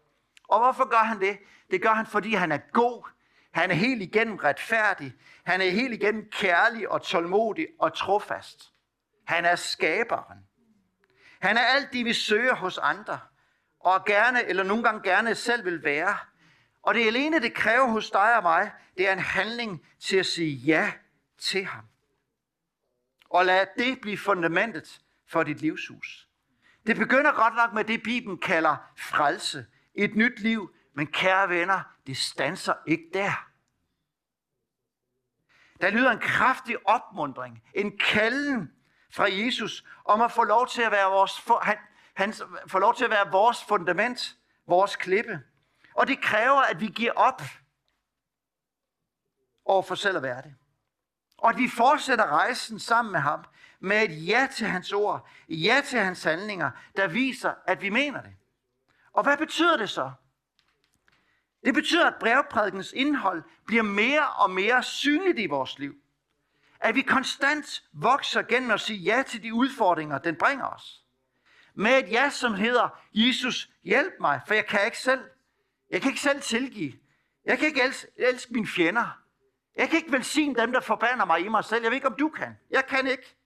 Og 0.49 0.59
hvorfor 0.59 0.89
gør 0.89 0.97
han 0.97 1.21
det? 1.21 1.39
Det 1.71 1.83
gør 1.83 1.93
han, 1.93 2.07
fordi 2.07 2.35
han 2.35 2.53
er 2.53 2.59
god. 2.73 3.09
Han 3.53 3.71
er 3.71 3.75
helt 3.75 4.03
igennem 4.03 4.37
retfærdig. 4.37 5.15
Han 5.45 5.61
er 5.61 5.71
helt 5.71 5.95
igennem 5.95 6.31
kærlig 6.31 6.89
og 6.89 7.03
tålmodig 7.03 7.67
og 7.79 7.95
trofast. 7.95 8.73
Han 9.27 9.45
er 9.45 9.57
skaberen. 9.57 10.39
Han 11.41 11.57
er 11.57 11.61
alt 11.61 11.93
det, 11.93 12.05
vi 12.05 12.13
søger 12.13 12.55
hos 12.55 12.79
andre, 12.79 13.21
og 13.81 14.05
gerne, 14.05 14.45
eller 14.45 14.63
nogle 14.63 14.83
gange 14.83 15.11
gerne 15.11 15.35
selv 15.35 15.65
vil 15.65 15.85
være. 15.85 16.17
Og 16.83 16.95
det 16.95 17.07
alene, 17.07 17.41
det 17.41 17.55
kræver 17.55 17.87
hos 17.87 18.11
dig 18.11 18.37
og 18.37 18.43
mig, 18.43 18.73
det 18.97 19.09
er 19.09 19.13
en 19.13 19.19
handling 19.19 19.87
til 19.99 20.17
at 20.17 20.27
sige 20.27 20.57
ja 20.57 20.93
til 21.39 21.65
ham. 21.65 21.85
Og 23.31 23.45
lad 23.45 23.67
det 23.79 24.01
blive 24.01 24.19
fundamentet 24.19 25.01
for 25.27 25.43
dit 25.43 25.61
livshus. 25.61 26.29
Det 26.87 26.97
begynder 26.97 27.33
godt 27.33 27.55
nok 27.55 27.73
med 27.73 27.85
det, 27.85 28.03
Bibelen 28.03 28.39
kalder 28.39 28.77
frelse. 28.97 29.67
Et 29.95 30.17
nyt 30.17 30.41
liv. 30.41 30.75
Men 30.95 31.07
kære 31.07 31.49
venner, 31.49 31.81
det 32.07 32.17
stanser 32.17 32.75
ikke 32.87 33.11
der. 33.15 33.49
Der 35.81 35.91
lyder 35.91 36.11
en 36.11 36.19
kraftig 36.19 36.89
opmundring, 36.89 37.63
en 37.75 37.99
kalden 37.99 38.73
fra 39.11 39.27
Jesus 39.31 39.85
om 40.05 40.21
at 40.21 40.33
få 40.33 40.45
lov 40.45 40.69
til 40.69 40.83
at 40.83 40.93
være 40.93 41.11
vores, 41.11 41.41
for, 41.41 41.59
han, 41.59 41.77
han 42.15 42.35
får 42.67 42.79
lov 42.79 42.95
til 42.95 43.05
at 43.05 43.11
være 43.11 43.31
vores 43.31 43.65
fundament, 43.65 44.37
vores 44.67 44.97
klippe. 44.97 45.41
Og 45.95 46.07
det 46.07 46.23
kræver, 46.23 46.61
at 46.61 46.81
vi 46.81 46.87
giver 46.87 47.13
op 47.13 47.43
over 49.65 49.83
for 49.83 49.95
selv 49.95 50.17
at 50.17 50.23
være 50.23 50.43
det. 50.43 50.55
Og 51.39 51.51
at 51.51 51.59
vi 51.59 51.69
fortsætter 51.69 52.27
rejsen 52.27 52.79
sammen 52.79 53.13
med 53.13 53.21
ham 53.21 53.45
med 53.81 54.03
et 54.03 54.27
ja 54.27 54.49
til 54.57 54.67
hans 54.67 54.93
ord, 54.93 55.29
ja 55.49 55.83
til 55.87 55.99
hans 55.99 56.25
handlinger, 56.25 56.71
der 56.97 57.07
viser, 57.07 57.55
at 57.67 57.83
vi 57.83 57.89
mener 57.89 58.23
det. 58.23 58.35
Og 59.13 59.23
hvad 59.23 59.37
betyder 59.37 59.77
det 59.77 59.91
så? 59.91 60.13
Det 61.65 61.75
betyder, 61.75 62.07
at 62.07 62.15
brevprædikens 62.21 62.93
indhold 62.93 63.43
bliver 63.67 63.83
mere 63.83 64.29
og 64.29 64.51
mere 64.51 64.83
synligt 64.83 65.39
i 65.39 65.47
vores 65.47 65.79
liv. 65.79 65.95
At 66.81 66.95
vi 66.95 67.03
konstant 67.03 67.83
vokser 67.93 68.43
gennem 68.43 68.71
at 68.71 68.81
sige 68.81 68.99
ja 68.99 69.23
til 69.27 69.43
de 69.43 69.55
udfordringer, 69.55 70.19
den 70.19 70.37
bringer 70.37 70.67
os. 70.67 71.03
Med 71.75 71.99
et 71.99 72.11
ja, 72.11 72.31
som 72.31 72.55
hedder, 72.55 72.99
Jesus, 73.15 73.71
hjælp 73.85 74.13
mig, 74.21 74.41
for 74.47 74.55
jeg 74.55 74.67
kan 74.67 74.85
ikke 74.85 74.99
selv. 74.99 75.21
Jeg 75.91 76.03
kan 76.03 76.11
ikke 76.11 76.21
selv 76.21 76.41
tilgive. 76.41 76.93
Jeg 77.45 77.59
kan 77.59 77.67
ikke 77.69 77.83
elske, 77.83 78.09
elske 78.17 78.53
mine 78.53 78.67
fjender. 78.67 79.19
Jeg 79.77 79.89
kan 79.89 79.97
ikke 79.99 80.13
velsigne 80.13 80.55
dem, 80.55 80.73
der 80.73 80.81
forbander 80.81 81.25
mig 81.25 81.41
i 81.41 81.49
mig 81.49 81.65
selv. 81.65 81.83
Jeg 81.83 81.91
ved 81.91 81.97
ikke, 81.97 82.07
om 82.07 82.17
du 82.19 82.29
kan. 82.29 82.59
Jeg 82.71 82.87
kan 82.87 83.07
ikke. 83.07 83.37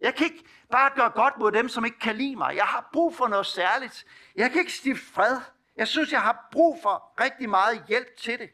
Jeg 0.00 0.14
kan 0.14 0.26
ikke 0.26 0.44
bare 0.70 0.90
gøre 0.94 1.10
godt 1.10 1.38
mod 1.38 1.52
dem, 1.52 1.68
som 1.68 1.84
ikke 1.84 1.98
kan 1.98 2.16
lide 2.16 2.36
mig. 2.36 2.56
Jeg 2.56 2.64
har 2.64 2.88
brug 2.92 3.16
for 3.16 3.28
noget 3.28 3.46
særligt. 3.46 4.04
Jeg 4.36 4.50
kan 4.50 4.60
ikke 4.60 4.72
stifte 4.72 5.06
fred. 5.12 5.40
Jeg 5.76 5.88
synes, 5.88 6.12
jeg 6.12 6.22
har 6.22 6.48
brug 6.52 6.78
for 6.82 7.14
rigtig 7.20 7.48
meget 7.48 7.84
hjælp 7.88 8.16
til 8.16 8.38
det. 8.38 8.50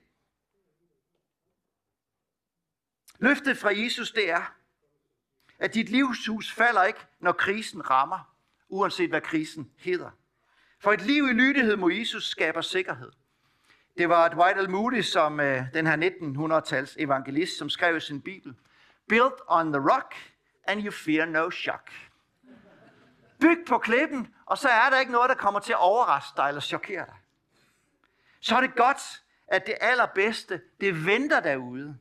Løftet 3.21 3.59
fra 3.59 3.71
Jesus, 3.75 4.13
det 4.13 4.31
er, 4.31 4.55
at 5.59 5.75
dit 5.75 5.89
livshus 5.89 6.53
falder 6.53 6.83
ikke, 6.83 7.01
når 7.21 7.33
krisen 7.33 7.91
rammer, 7.91 8.35
uanset 8.69 9.11
hvad 9.11 9.21
krisen 9.21 9.71
hedder. 9.77 10.11
For 10.79 10.93
et 10.93 11.03
liv 11.03 11.29
i 11.29 11.33
lydighed 11.33 11.77
mod 11.77 11.93
Jesus 11.93 12.29
skaber 12.29 12.61
sikkerhed. 12.61 13.11
Det 13.99 14.09
var 14.09 14.29
Dwight 14.29 14.63
L. 14.63 14.71
Moody, 14.71 15.01
som 15.01 15.41
øh, 15.41 15.65
den 15.75 15.87
her 15.87 15.97
1900-tals 15.97 16.97
evangelist, 16.99 17.59
som 17.59 17.71
skrev 17.71 17.97
i 17.97 18.01
sin 18.01 18.23
bibel. 18.23 18.55
Built 19.09 19.35
on 19.47 19.73
the 19.73 19.83
rock, 19.83 20.15
and 20.65 20.85
you 20.85 20.91
fear 20.91 21.27
no 21.27 21.51
shock. 21.51 21.91
Byg 23.41 23.59
på 23.69 23.79
klippen, 23.79 24.35
og 24.47 24.59
så 24.59 24.69
er 24.69 24.91
der 24.91 25.01
ikke 25.01 25.13
noget, 25.13 25.29
der 25.29 25.35
kommer 25.35 25.61
til 25.61 25.73
at 25.73 25.79
overraske 25.79 26.37
dig 26.37 26.49
eller 26.49 26.61
chokere 26.61 27.07
dig. 27.07 27.17
Så 28.41 28.57
er 28.57 28.61
det 28.61 28.75
godt, 28.75 29.23
at 29.49 29.67
det 29.67 29.75
allerbedste, 29.81 30.61
det 30.81 31.07
venter 31.07 31.41
derude. 31.41 31.99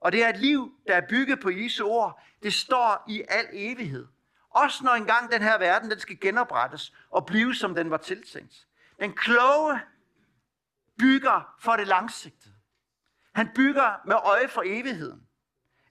Og 0.00 0.12
det 0.12 0.24
er 0.24 0.28
et 0.28 0.40
liv, 0.40 0.72
der 0.86 0.96
er 0.96 1.06
bygget 1.08 1.40
på 1.40 1.50
Jesu 1.50 1.86
ord. 1.86 2.22
Det 2.42 2.54
står 2.54 3.04
i 3.08 3.22
al 3.28 3.48
evighed. 3.52 4.06
Også 4.50 4.84
når 4.84 4.92
engang 4.92 5.32
den 5.32 5.42
her 5.42 5.58
verden, 5.58 5.90
den 5.90 6.00
skal 6.00 6.20
genoprettes 6.20 6.94
og 7.10 7.26
blive, 7.26 7.54
som 7.54 7.74
den 7.74 7.90
var 7.90 7.96
tiltænkt. 7.96 8.68
Den 9.00 9.16
kloge 9.16 9.80
bygger 10.98 11.54
for 11.58 11.76
det 11.76 11.86
langsigtede. 11.86 12.54
Han 13.34 13.50
bygger 13.54 14.06
med 14.06 14.16
øje 14.16 14.48
for 14.48 14.62
evigheden. 14.66 15.26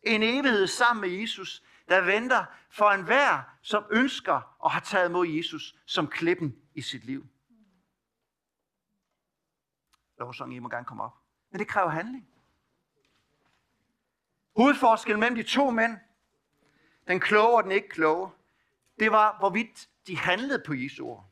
En 0.03 0.23
evighed 0.23 0.67
sammen 0.67 1.01
med 1.01 1.19
Jesus, 1.19 1.63
der 1.87 2.01
venter 2.01 2.45
for 2.69 2.89
enhver, 2.89 3.43
som 3.61 3.83
ønsker 3.91 4.55
og 4.59 4.71
har 4.71 4.79
taget 4.79 5.11
mod 5.11 5.27
Jesus 5.27 5.75
som 5.85 6.07
klippen 6.07 6.55
i 6.75 6.81
sit 6.81 7.05
liv. 7.05 7.27
Lovsang, 10.19 10.55
I 10.55 10.59
må 10.59 10.69
gerne 10.69 10.85
komme 10.85 11.03
op. 11.03 11.13
Men 11.51 11.59
det 11.59 11.67
kræver 11.67 11.89
handling. 11.89 12.28
Hovedforskellen 14.59 15.19
mellem 15.19 15.35
de 15.35 15.43
to 15.43 15.69
mænd, 15.69 15.97
den 17.07 17.19
kloge 17.19 17.57
og 17.57 17.63
den 17.63 17.71
ikke 17.71 17.89
kloge, 17.89 18.29
det 18.99 19.11
var, 19.11 19.35
hvorvidt 19.39 19.87
de 20.07 20.17
handlede 20.17 20.63
på 20.65 20.73
Jesu 20.73 21.05
ord. 21.05 21.25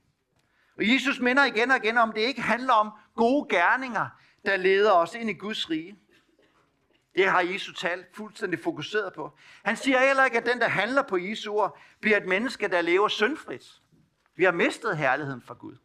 Og 0.77 0.93
Jesus 0.93 1.19
minder 1.19 1.45
igen 1.45 1.71
og 1.71 1.77
igen 1.77 1.97
om, 1.97 2.11
det 2.11 2.21
ikke 2.21 2.41
handler 2.41 2.73
om 2.73 2.91
gode 3.15 3.55
gerninger, 3.55 4.09
der 4.45 4.57
leder 4.57 4.91
os 4.91 5.15
ind 5.15 5.29
i 5.29 5.33
Guds 5.33 5.69
rige. 5.69 5.99
Det 7.15 7.29
har 7.29 7.41
Jesus 7.41 7.79
talt 7.79 8.15
fuldstændig 8.15 8.59
fokuseret 8.59 9.13
på. 9.13 9.37
Han 9.63 9.77
siger 9.77 9.99
heller 9.99 10.25
ikke, 10.25 10.37
at 10.37 10.45
den, 10.45 10.59
der 10.59 10.67
handler 10.67 11.01
på 11.01 11.17
Jesu 11.17 11.53
ord, 11.53 11.79
bliver 11.99 12.17
et 12.17 12.27
menneske, 12.27 12.67
der 12.67 12.81
lever 12.81 13.07
syndfrit. 13.07 13.81
Vi 14.35 14.43
har 14.43 14.51
mistet 14.51 14.97
herligheden 14.97 15.41
fra 15.41 15.53
Gud. 15.53 15.77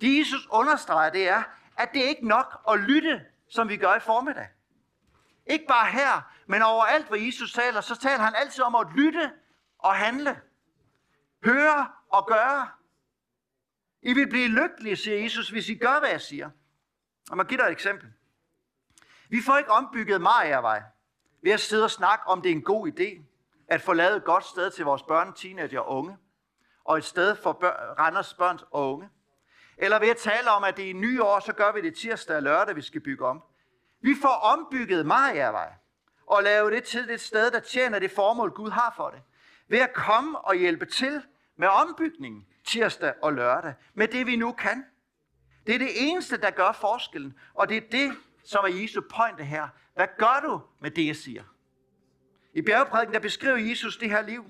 Det 0.00 0.18
Jesus 0.18 0.48
understreger, 0.50 1.10
det 1.10 1.28
er, 1.28 1.42
at 1.78 1.88
det 1.92 2.04
er 2.04 2.08
ikke 2.08 2.28
nok 2.28 2.60
at 2.70 2.80
lytte, 2.80 3.24
som 3.48 3.68
vi 3.68 3.76
gør 3.76 3.94
i 3.94 4.00
formiddag. 4.00 4.48
Ikke 5.46 5.64
bare 5.68 5.90
her, 5.90 6.32
men 6.46 6.62
overalt, 6.62 7.06
hvor 7.06 7.16
Jesus 7.16 7.52
taler, 7.52 7.80
så 7.80 7.96
taler 7.96 8.24
han 8.24 8.34
altid 8.34 8.64
om 8.64 8.74
at 8.74 8.86
lytte 8.96 9.32
og 9.78 9.94
handle. 9.94 10.40
Høre 11.44 11.88
og 12.08 12.26
gøre. 12.26 12.68
I 14.02 14.12
vil 14.12 14.28
blive 14.28 14.48
lykkelige, 14.48 14.96
siger 14.96 15.22
Jesus, 15.22 15.48
hvis 15.48 15.68
I 15.68 15.74
gør, 15.74 15.98
hvad 15.98 16.10
jeg 16.10 16.20
siger. 16.20 16.50
Og 17.30 17.36
man 17.36 17.46
giver 17.46 17.60
dig 17.60 17.66
et 17.66 17.72
eksempel. 17.72 18.12
Vi 19.28 19.42
får 19.42 19.58
ikke 19.58 19.70
ombygget 19.70 20.20
Mariavej 20.20 20.82
ved 21.42 21.52
at 21.52 21.60
sidde 21.60 21.84
og 21.84 21.90
snakke 21.90 22.26
om, 22.26 22.42
det 22.42 22.50
er 22.50 22.54
en 22.54 22.62
god 22.62 22.88
idé 22.88 23.22
at 23.68 23.80
få 23.80 23.92
lavet 23.92 24.16
et 24.16 24.24
godt 24.24 24.44
sted 24.44 24.70
til 24.70 24.84
vores 24.84 25.02
børn, 25.02 25.32
teenager 25.32 25.80
og 25.80 25.96
unge, 25.96 26.16
og 26.84 26.98
et 26.98 27.04
sted 27.04 27.36
for 27.36 27.52
børn, 27.52 27.98
Randers 27.98 28.34
børn 28.34 28.58
og 28.70 28.92
unge. 28.92 29.08
Eller 29.76 29.98
ved 29.98 30.08
at 30.08 30.16
tale 30.16 30.50
om, 30.50 30.64
at 30.64 30.76
det 30.76 30.86
er 30.86 30.90
en 30.90 31.20
år, 31.20 31.40
så 31.40 31.52
gør 31.52 31.72
vi 31.72 31.80
det 31.80 31.96
tirsdag 31.96 32.36
og 32.36 32.42
lørdag, 32.42 32.76
vi 32.76 32.82
skal 32.82 33.00
bygge 33.00 33.26
om. 33.26 33.42
Vi 34.04 34.14
får 34.22 34.28
ombygget 34.28 35.06
Mariavej 35.06 35.72
og 36.26 36.42
lave 36.42 36.70
det 36.70 36.84
til 36.84 37.10
et 37.10 37.20
sted, 37.20 37.50
der 37.50 37.60
tjener 37.60 37.98
det 37.98 38.10
formål, 38.10 38.50
Gud 38.50 38.70
har 38.70 38.92
for 38.96 39.10
det. 39.10 39.22
Ved 39.68 39.78
at 39.78 39.92
komme 39.92 40.38
og 40.38 40.54
hjælpe 40.54 40.86
til 40.86 41.22
med 41.56 41.68
ombygningen 41.68 42.46
tirsdag 42.64 43.14
og 43.22 43.32
lørdag, 43.32 43.74
med 43.94 44.08
det 44.08 44.26
vi 44.26 44.36
nu 44.36 44.52
kan. 44.52 44.84
Det 45.66 45.74
er 45.74 45.78
det 45.78 45.90
eneste, 45.94 46.36
der 46.36 46.50
gør 46.50 46.72
forskellen, 46.72 47.38
og 47.54 47.68
det 47.68 47.76
er 47.76 47.88
det, 47.92 48.12
som 48.44 48.64
er 48.64 48.68
Jesu 48.68 49.00
pointe 49.00 49.44
her. 49.44 49.68
Hvad 49.94 50.06
gør 50.18 50.40
du 50.48 50.60
med 50.80 50.90
det, 50.90 51.06
jeg 51.06 51.16
siger? 51.16 51.42
I 52.54 52.62
bjergprædiken, 52.62 53.14
der 53.14 53.20
beskriver 53.20 53.56
Jesus 53.56 53.96
det 53.96 54.10
her 54.10 54.22
liv, 54.22 54.44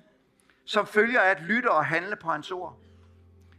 som 0.65 0.87
følger 0.87 1.21
af 1.21 1.31
at 1.31 1.41
lytte 1.41 1.71
og 1.71 1.87
handle 1.87 2.17
på 2.17 2.31
hans 2.31 2.51
ord. 2.51 2.79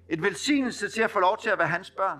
Et 0.09 0.21
velsignelse 0.21 0.89
til 0.89 1.01
at 1.01 1.11
få 1.11 1.19
lov 1.19 1.37
til 1.37 1.49
at 1.49 1.57
være 1.57 1.67
hans 1.67 1.91
børn. 1.91 2.19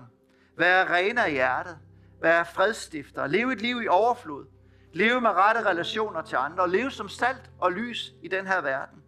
Være 0.56 0.94
rene 0.94 1.24
af 1.24 1.32
hjertet. 1.32 1.78
Være 2.26 2.44
fredstifter. 2.44 3.26
Leve 3.26 3.52
et 3.52 3.60
liv 3.62 3.82
i 3.82 3.88
overflod. 3.88 4.46
Leve 4.92 5.20
med 5.20 5.30
rette 5.30 5.70
relationer 5.70 6.22
til 6.22 6.36
andre. 6.36 6.62
Og 6.62 6.68
leve 6.68 6.90
som 6.90 7.08
salt 7.08 7.50
og 7.58 7.72
lys 7.72 8.12
i 8.22 8.28
den 8.28 8.46
her 8.46 8.60
verden. 8.60 9.02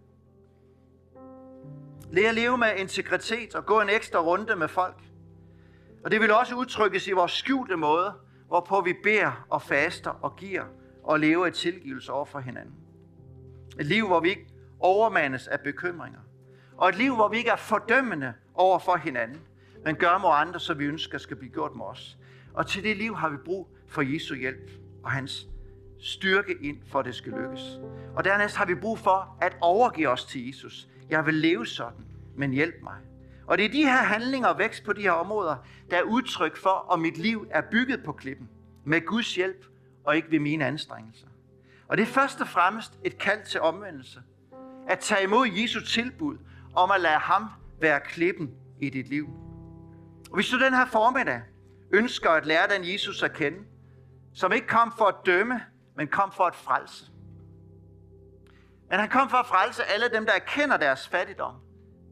Lære 2.10 2.28
at 2.28 2.34
leve 2.34 2.58
med 2.58 2.68
integritet 2.76 3.54
og 3.54 3.66
gå 3.66 3.80
en 3.80 3.88
ekstra 3.88 4.20
runde 4.20 4.56
med 4.56 4.68
folk. 4.68 5.02
Og 6.04 6.10
det 6.10 6.20
vil 6.20 6.32
også 6.32 6.54
udtrykkes 6.54 7.06
i 7.06 7.12
vores 7.12 7.32
skjulte 7.32 7.76
måde, 7.76 8.12
hvorpå 8.46 8.80
vi 8.80 8.94
beder 9.02 9.46
og 9.50 9.62
faster 9.62 10.10
og 10.10 10.36
giver 10.36 10.64
og 11.04 11.20
lever 11.20 11.46
i 11.46 11.50
tilgivelse 11.50 12.12
over 12.12 12.24
for 12.24 12.38
hinanden. 12.38 12.74
Et 13.80 13.86
liv, 13.86 14.06
hvor 14.06 14.20
vi 14.20 14.28
ikke 14.28 14.46
overmandes 14.80 15.48
af 15.48 15.60
bekymringer. 15.60 16.20
Og 16.76 16.88
et 16.88 16.96
liv, 16.96 17.14
hvor 17.14 17.28
vi 17.28 17.36
ikke 17.36 17.50
er 17.50 17.56
fordømmende 17.56 18.34
over 18.54 18.78
for 18.78 18.96
hinanden, 18.96 19.40
men 19.84 19.96
gør 19.96 20.18
mod 20.18 20.30
andre, 20.32 20.60
så 20.60 20.74
vi 20.74 20.84
ønsker 20.84 21.18
skal 21.18 21.36
blive 21.36 21.52
gjort 21.52 21.76
med 21.76 21.84
os. 21.84 22.17
Og 22.58 22.66
til 22.66 22.82
det 22.82 22.96
liv 22.96 23.16
har 23.16 23.28
vi 23.28 23.36
brug 23.36 23.68
for 23.86 24.02
Jesu 24.02 24.34
hjælp 24.34 24.70
og 25.04 25.10
hans 25.10 25.48
styrke 26.00 26.54
ind, 26.62 26.76
for 26.86 26.98
at 26.98 27.04
det 27.04 27.14
skal 27.14 27.32
lykkes. 27.32 27.62
Og 28.16 28.24
dernæst 28.24 28.56
har 28.56 28.66
vi 28.66 28.74
brug 28.74 28.98
for 28.98 29.38
at 29.40 29.56
overgive 29.60 30.08
os 30.08 30.24
til 30.24 30.46
Jesus. 30.46 30.88
Jeg 31.10 31.26
vil 31.26 31.34
leve 31.34 31.66
sådan, 31.66 32.04
men 32.36 32.50
hjælp 32.50 32.74
mig. 32.82 32.96
Og 33.46 33.58
det 33.58 33.64
er 33.64 33.70
de 33.70 33.82
her 33.82 34.02
handlinger 34.02 34.48
og 34.48 34.58
vækst 34.58 34.84
på 34.84 34.92
de 34.92 35.02
her 35.02 35.10
områder, 35.10 35.56
der 35.90 35.96
er 35.96 36.02
udtryk 36.02 36.56
for, 36.56 36.70
om 36.70 37.00
mit 37.00 37.18
liv 37.18 37.46
er 37.50 37.60
bygget 37.70 38.02
på 38.04 38.12
klippen. 38.12 38.48
Med 38.84 39.06
Guds 39.06 39.34
hjælp 39.34 39.66
og 40.04 40.16
ikke 40.16 40.30
ved 40.30 40.40
mine 40.40 40.64
anstrengelser. 40.64 41.26
Og 41.88 41.96
det 41.96 42.02
er 42.02 42.06
først 42.06 42.40
og 42.40 42.48
fremmest 42.48 42.98
et 43.04 43.18
kald 43.18 43.46
til 43.46 43.60
omvendelse. 43.60 44.20
At 44.88 44.98
tage 44.98 45.24
imod 45.24 45.48
Jesu 45.48 45.80
tilbud 45.80 46.38
om 46.74 46.90
at 46.90 47.00
lade 47.00 47.18
ham 47.18 47.44
være 47.80 48.00
klippen 48.00 48.50
i 48.80 48.90
dit 48.90 49.08
liv. 49.08 49.28
Og 50.30 50.34
hvis 50.34 50.48
du 50.48 50.58
den 50.60 50.74
her 50.74 50.86
formiddag 50.86 51.42
ønsker 51.92 52.30
at 52.30 52.46
lære 52.46 52.68
den 52.68 52.92
Jesus 52.92 53.22
at 53.22 53.32
kende, 53.32 53.58
som 54.34 54.52
ikke 54.52 54.66
kom 54.66 54.92
for 54.98 55.04
at 55.04 55.14
dømme, 55.26 55.60
men 55.96 56.08
kom 56.08 56.32
for 56.32 56.44
at 56.44 56.54
frelse. 56.54 57.04
Men 58.90 59.00
han 59.00 59.08
kom 59.08 59.30
for 59.30 59.36
at 59.36 59.46
frelse 59.46 59.84
alle 59.84 60.08
dem, 60.08 60.26
der 60.26 60.32
erkender 60.32 60.76
deres 60.76 61.08
fattigdom. 61.08 61.54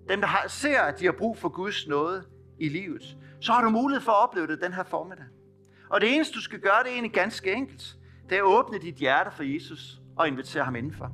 Dem, 0.09 0.21
der 0.21 0.29
ser, 0.49 0.81
at 0.81 1.01
de 1.01 1.05
har 1.05 1.13
brug 1.13 1.39
for 1.39 1.49
Guds 1.49 1.87
nåde 1.87 2.25
i 2.59 2.69
livet. 2.69 3.17
Så 3.41 3.53
har 3.53 3.63
du 3.63 3.71
mulighed 3.71 4.01
for 4.01 4.13
at 4.13 4.23
opleve 4.29 4.47
det 4.47 4.63
den 4.63 4.73
her 4.73 4.85
formiddag. 4.85 5.25
Og 5.91 6.01
det 6.01 6.15
eneste, 6.15 6.35
du 6.35 6.41
skal 6.41 6.61
gøre, 6.61 6.83
det 6.83 6.89
er 6.89 6.93
egentlig 6.93 7.13
ganske 7.13 7.53
enkelt. 7.53 7.97
Det 8.29 8.39
er 8.39 8.43
at 8.43 8.47
åbne 8.47 8.79
dit 8.79 8.95
hjerte 8.95 9.31
for 9.31 9.43
Jesus 9.43 10.01
og 10.17 10.29
invitere 10.29 10.65
ham 10.65 10.77
indenfor. 10.77 11.13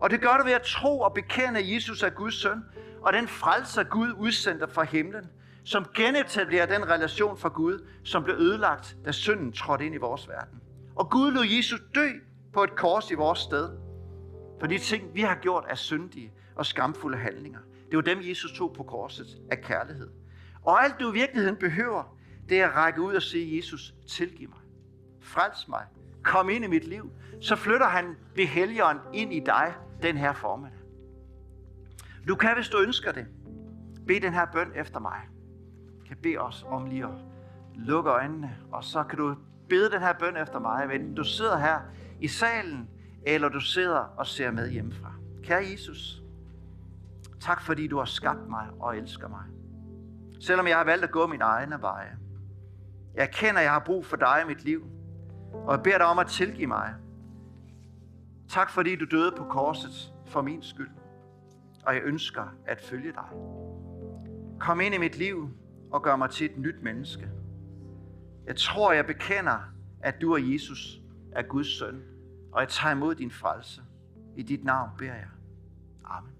Og 0.00 0.10
det 0.10 0.20
gør 0.20 0.36
du 0.36 0.44
ved 0.44 0.52
at 0.52 0.62
tro 0.62 1.00
og 1.00 1.14
bekende, 1.14 1.58
at 1.58 1.74
Jesus 1.74 2.02
er 2.02 2.10
Guds 2.10 2.34
søn, 2.34 2.64
og 3.02 3.12
den 3.12 3.28
frelser 3.28 3.84
Gud 3.84 4.12
udsendte 4.12 4.68
fra 4.68 4.82
himlen, 4.82 5.30
som 5.68 5.86
genetablerer 5.94 6.66
den 6.66 6.88
relation 6.88 7.38
for 7.38 7.48
Gud, 7.48 7.88
som 8.04 8.24
blev 8.24 8.36
ødelagt, 8.36 8.96
da 9.04 9.12
synden 9.12 9.52
trådte 9.52 9.86
ind 9.86 9.94
i 9.94 9.98
vores 9.98 10.28
verden. 10.28 10.60
Og 10.96 11.10
Gud 11.10 11.32
lod 11.32 11.44
Jesus 11.46 11.80
dø 11.94 12.08
på 12.52 12.64
et 12.64 12.76
kors 12.76 13.10
i 13.10 13.14
vores 13.14 13.38
sted, 13.38 13.70
for 14.60 14.66
de 14.66 14.78
ting, 14.78 15.14
vi 15.14 15.20
har 15.20 15.34
gjort, 15.34 15.64
er 15.68 15.74
syndige 15.74 16.32
og 16.54 16.66
skamfulde 16.66 17.18
handlinger. 17.18 17.58
Det 17.90 17.96
var 17.96 18.02
dem, 18.02 18.18
Jesus 18.22 18.52
tog 18.52 18.72
på 18.72 18.82
korset 18.82 19.26
af 19.50 19.60
kærlighed. 19.60 20.08
Og 20.62 20.84
alt 20.84 21.00
du 21.00 21.10
i 21.10 21.14
virkeligheden 21.14 21.56
behøver, 21.56 22.16
det 22.48 22.60
er 22.60 22.68
at 22.68 22.74
række 22.74 23.00
ud 23.00 23.14
og 23.14 23.22
sige, 23.22 23.56
Jesus, 23.56 23.94
tilgiv 24.06 24.48
mig. 24.48 24.60
Frels 25.20 25.68
mig. 25.68 25.84
Kom 26.22 26.50
ind 26.50 26.64
i 26.64 26.68
mit 26.68 26.84
liv. 26.84 27.10
Så 27.40 27.56
flytter 27.56 27.86
han 27.86 28.16
ved 28.36 28.46
helgeren 28.46 28.98
ind 29.14 29.32
i 29.32 29.40
dig 29.40 29.74
den 30.02 30.16
her 30.16 30.32
formiddag. 30.32 30.78
Du 32.28 32.34
kan, 32.34 32.54
hvis 32.54 32.68
du 32.68 32.78
ønsker 32.78 33.12
det, 33.12 33.26
bede 34.06 34.20
den 34.20 34.32
her 34.32 34.46
bøn 34.52 34.72
efter 34.74 35.00
mig. 35.00 35.20
Kan 36.08 36.16
bede 36.22 36.38
os 36.38 36.66
om 36.68 36.86
lige 36.86 37.04
at 37.04 37.10
lukke 37.74 38.10
øjnene, 38.10 38.56
og 38.72 38.84
så 38.84 39.04
kan 39.04 39.18
du 39.18 39.36
bede 39.68 39.90
den 39.90 40.00
her 40.00 40.12
bøn 40.12 40.36
efter 40.36 40.58
mig, 40.58 40.94
enten 40.94 41.14
du 41.14 41.24
sidder 41.24 41.58
her 41.58 41.78
i 42.20 42.28
salen, 42.28 42.88
eller 43.26 43.48
du 43.48 43.60
sidder 43.60 43.98
og 43.98 44.26
ser 44.26 44.50
med 44.50 44.70
hjemmefra. 44.70 45.12
Kære 45.42 45.64
Jesus, 45.72 46.22
tak 47.40 47.62
fordi 47.62 47.86
du 47.86 47.98
har 47.98 48.04
skabt 48.04 48.48
mig 48.48 48.68
og 48.80 48.96
elsker 48.96 49.28
mig. 49.28 49.44
Selvom 50.40 50.66
jeg 50.66 50.76
har 50.76 50.84
valgt 50.84 51.04
at 51.04 51.10
gå 51.10 51.26
min 51.26 51.40
egne 51.40 51.82
veje. 51.82 52.16
Jeg 53.14 53.22
erkender, 53.22 53.58
at 53.58 53.64
jeg 53.64 53.72
har 53.72 53.82
brug 53.86 54.06
for 54.06 54.16
dig 54.16 54.42
i 54.44 54.48
mit 54.48 54.64
liv, 54.64 54.86
og 55.52 55.72
jeg 55.72 55.82
beder 55.82 55.98
dig 55.98 56.06
om 56.06 56.18
at 56.18 56.26
tilgive 56.26 56.66
mig. 56.66 56.94
Tak 58.48 58.70
fordi 58.70 58.96
du 58.96 59.04
døde 59.04 59.32
på 59.36 59.44
korset 59.44 60.14
for 60.26 60.42
min 60.42 60.62
skyld, 60.62 60.90
og 61.86 61.94
jeg 61.94 62.02
ønsker 62.04 62.44
at 62.66 62.80
følge 62.80 63.12
dig. 63.12 63.28
Kom 64.60 64.80
ind 64.80 64.94
i 64.94 64.98
mit 64.98 65.18
liv 65.18 65.50
og 65.90 66.02
gør 66.02 66.16
mig 66.16 66.30
til 66.30 66.46
et 66.46 66.58
nyt 66.58 66.82
menneske. 66.82 67.28
Jeg 68.46 68.56
tror, 68.56 68.92
jeg 68.92 69.06
bekender, 69.06 69.58
at 70.02 70.20
du 70.20 70.32
og 70.32 70.52
Jesus 70.52 71.00
er 71.32 71.42
Guds 71.42 71.78
søn, 71.78 72.02
og 72.52 72.60
jeg 72.60 72.68
tager 72.68 72.92
imod 72.92 73.14
din 73.14 73.30
frelse. 73.30 73.82
I 74.36 74.42
dit 74.42 74.64
navn 74.64 74.90
beder 74.98 75.14
jeg. 75.14 75.28
Amen. 76.04 76.32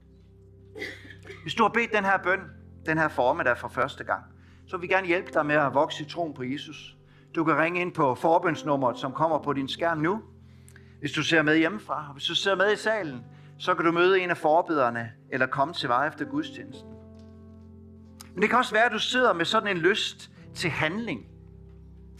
Hvis 1.42 1.54
du 1.54 1.62
har 1.62 1.70
bedt 1.70 1.92
den 1.92 2.04
her 2.04 2.18
bøn, 2.18 2.40
den 2.86 2.98
her 2.98 3.08
formiddag 3.08 3.58
for 3.58 3.68
første 3.68 4.04
gang, 4.04 4.24
så 4.66 4.76
vil 4.76 4.82
vi 4.82 4.94
gerne 4.94 5.06
hjælpe 5.06 5.30
dig 5.34 5.46
med 5.46 5.54
at 5.54 5.74
vokse 5.74 6.04
i 6.04 6.06
troen 6.06 6.34
på 6.34 6.42
Jesus. 6.42 6.96
Du 7.34 7.44
kan 7.44 7.58
ringe 7.58 7.80
ind 7.80 7.94
på 7.94 8.14
forbønsnummeret, 8.14 8.98
som 8.98 9.12
kommer 9.12 9.42
på 9.42 9.52
din 9.52 9.68
skærm 9.68 9.98
nu, 9.98 10.22
hvis 11.00 11.12
du 11.12 11.22
ser 11.22 11.42
med 11.42 11.58
hjemmefra. 11.58 12.12
Hvis 12.12 12.24
du 12.24 12.34
ser 12.34 12.54
med 12.54 12.72
i 12.72 12.76
salen, 12.76 13.24
så 13.58 13.74
kan 13.74 13.84
du 13.84 13.92
møde 13.92 14.20
en 14.20 14.30
af 14.30 14.36
forbederne, 14.36 15.12
eller 15.30 15.46
komme 15.46 15.74
til 15.74 15.88
vej 15.88 16.08
efter 16.08 16.24
gudstjenesten. 16.24 16.97
Men 18.38 18.42
det 18.42 18.50
kan 18.50 18.58
også 18.58 18.72
være, 18.72 18.84
at 18.84 18.92
du 18.92 18.98
sidder 18.98 19.32
med 19.32 19.44
sådan 19.44 19.76
en 19.76 19.82
lyst 19.82 20.30
til 20.54 20.70
handling. 20.70 21.26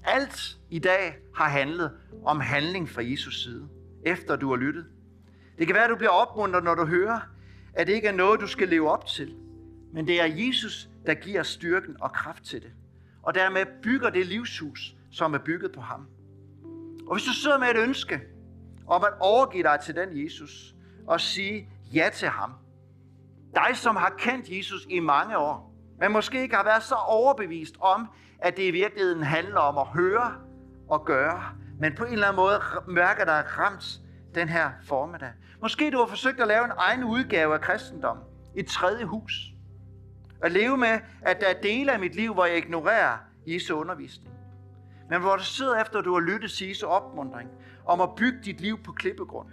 Alt 0.04 0.58
i 0.70 0.78
dag 0.78 1.16
har 1.34 1.48
handlet 1.48 1.92
om 2.24 2.40
handling 2.40 2.88
fra 2.88 3.02
Jesus 3.04 3.42
side, 3.42 3.68
efter 4.02 4.36
du 4.36 4.48
har 4.48 4.56
lyttet. 4.56 4.86
Det 5.58 5.66
kan 5.66 5.74
være, 5.74 5.84
at 5.84 5.90
du 5.90 5.96
bliver 5.96 6.10
opmuntret, 6.10 6.64
når 6.64 6.74
du 6.74 6.86
hører, 6.86 7.20
at 7.74 7.86
det 7.86 7.92
ikke 7.92 8.08
er 8.08 8.12
noget, 8.12 8.40
du 8.40 8.46
skal 8.46 8.68
leve 8.68 8.90
op 8.90 9.06
til, 9.06 9.34
men 9.92 10.06
det 10.06 10.20
er 10.20 10.24
Jesus, 10.24 10.88
der 11.06 11.14
giver 11.14 11.42
styrken 11.42 11.96
og 12.00 12.12
kraft 12.12 12.44
til 12.44 12.62
det. 12.62 12.72
Og 13.22 13.34
dermed 13.34 13.66
bygger 13.82 14.10
det 14.10 14.26
livshus, 14.26 14.94
som 15.10 15.34
er 15.34 15.38
bygget 15.38 15.72
på 15.72 15.80
ham. 15.80 16.06
Og 17.06 17.14
hvis 17.14 17.24
du 17.24 17.32
sidder 17.32 17.58
med 17.58 17.68
et 17.68 17.76
ønske 17.76 18.20
om 18.86 19.04
at 19.04 19.12
overgive 19.20 19.62
dig 19.62 19.78
til 19.84 19.94
den 19.94 20.24
Jesus, 20.24 20.74
og 21.06 21.20
sige 21.20 21.68
ja 21.94 22.10
til 22.14 22.28
ham. 22.28 22.52
Dig, 23.54 23.76
som 23.76 23.96
har 23.96 24.14
kendt 24.18 24.48
Jesus 24.48 24.86
i 24.90 25.00
mange 25.00 25.38
år, 25.38 25.68
men 26.00 26.12
måske 26.12 26.42
ikke 26.42 26.56
har 26.56 26.64
været 26.64 26.82
så 26.82 26.94
overbevist 26.94 27.76
om, 27.80 28.08
at 28.38 28.56
det 28.56 28.62
i 28.62 28.70
virkeligheden 28.70 29.22
handler 29.22 29.60
om 29.60 29.78
at 29.78 29.86
høre 29.86 30.34
og 30.88 31.04
gøre, 31.04 31.42
men 31.80 31.94
på 31.94 32.04
en 32.04 32.12
eller 32.12 32.26
anden 32.26 32.36
måde 32.36 32.60
mærker 32.88 33.24
der 33.24 33.32
ramt 33.32 34.00
den 34.34 34.48
her 34.48 34.70
formiddag. 34.84 35.32
Måske 35.62 35.90
du 35.90 35.98
har 35.98 36.06
forsøgt 36.06 36.40
at 36.40 36.48
lave 36.48 36.64
en 36.64 36.72
egen 36.76 37.04
udgave 37.04 37.54
af 37.54 37.60
kristendom, 37.60 38.18
et 38.56 38.66
tredje 38.66 39.04
hus. 39.04 39.32
At 40.42 40.52
leve 40.52 40.76
med, 40.76 41.00
at 41.22 41.40
der 41.40 41.46
er 41.46 41.60
dele 41.62 41.92
af 41.92 41.98
mit 41.98 42.14
liv, 42.14 42.34
hvor 42.34 42.44
jeg 42.44 42.56
ignorerer 42.56 43.16
Jesu 43.46 43.74
undervisning. 43.74 44.34
Men 45.10 45.20
hvor 45.20 45.36
du 45.36 45.42
sidder 45.42 45.80
efter, 45.80 45.98
at 45.98 46.04
du 46.04 46.12
har 46.12 46.20
lyttet 46.20 46.50
til 46.50 46.68
Jesu 46.68 46.86
opmundring 46.86 47.50
om 47.86 48.00
at 48.00 48.14
bygge 48.16 48.38
dit 48.44 48.60
liv 48.60 48.82
på 48.82 48.92
klippegrund. 48.92 49.48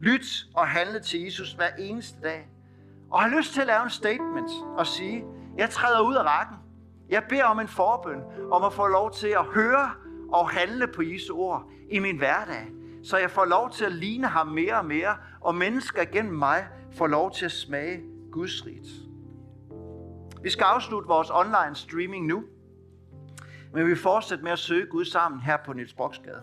Lyt 0.00 0.26
og 0.54 0.68
handle 0.68 1.00
til 1.00 1.20
Jesus 1.20 1.52
hver 1.52 1.68
eneste 1.78 2.20
dag. 2.20 2.48
Og 3.10 3.22
har 3.22 3.36
lyst 3.38 3.52
til 3.52 3.60
at 3.60 3.66
lave 3.66 3.82
en 3.82 3.90
statement 3.90 4.50
og 4.76 4.86
sige, 4.86 5.24
jeg 5.56 5.70
træder 5.70 6.00
ud 6.00 6.14
af 6.14 6.22
rækken. 6.22 6.56
Jeg 7.08 7.22
beder 7.28 7.44
om 7.44 7.60
en 7.60 7.68
forbøn, 7.68 8.20
om 8.50 8.64
at 8.64 8.72
få 8.72 8.86
lov 8.86 9.12
til 9.12 9.28
at 9.28 9.44
høre 9.44 9.90
og 10.32 10.50
handle 10.50 10.86
på 10.86 11.02
Jesu 11.02 11.36
ord 11.36 11.70
i 11.90 11.98
min 11.98 12.16
hverdag, 12.16 12.66
så 13.04 13.18
jeg 13.18 13.30
får 13.30 13.44
lov 13.44 13.70
til 13.70 13.84
at 13.84 13.92
ligne 13.92 14.26
ham 14.26 14.46
mere 14.46 14.78
og 14.78 14.84
mere, 14.84 15.16
og 15.40 15.54
mennesker 15.54 16.04
gennem 16.04 16.34
mig 16.34 16.66
får 16.92 17.06
lov 17.06 17.32
til 17.32 17.44
at 17.44 17.52
smage 17.52 18.02
Guds 18.32 18.66
rigt. 18.66 18.88
Vi 20.42 20.50
skal 20.50 20.64
afslutte 20.64 21.08
vores 21.08 21.30
online 21.30 21.74
streaming 21.74 22.26
nu, 22.26 22.42
men 23.72 23.86
vi 23.86 23.96
fortsætter 23.96 24.44
med 24.44 24.52
at 24.52 24.58
søge 24.58 24.86
Gud 24.86 25.04
sammen 25.04 25.40
her 25.40 25.56
på 25.64 25.72
Niels 25.72 25.94
Broksgade. 25.94 26.42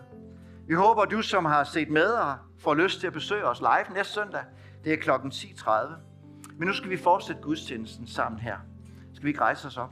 Vi 0.66 0.74
håber, 0.74 1.02
at 1.02 1.10
du, 1.10 1.22
som 1.22 1.44
har 1.44 1.64
set 1.64 1.90
med 1.90 2.06
og 2.06 2.36
får 2.58 2.74
lyst 2.74 3.00
til 3.00 3.06
at 3.06 3.12
besøge 3.12 3.44
os 3.44 3.60
live 3.60 3.94
næste 3.94 4.12
søndag, 4.12 4.44
det 4.84 4.92
er 4.92 4.96
kl. 4.96 5.10
10.30. 5.10 5.70
Men 6.58 6.68
nu 6.68 6.74
skal 6.74 6.90
vi 6.90 6.96
fortsætte 6.96 7.42
gudstjenesten 7.42 8.06
sammen 8.06 8.40
her. 8.40 8.56
Skal 9.18 9.24
vi 9.24 9.30
ikke 9.30 9.40
rejse 9.40 9.66
os 9.66 9.76
op? 9.76 9.90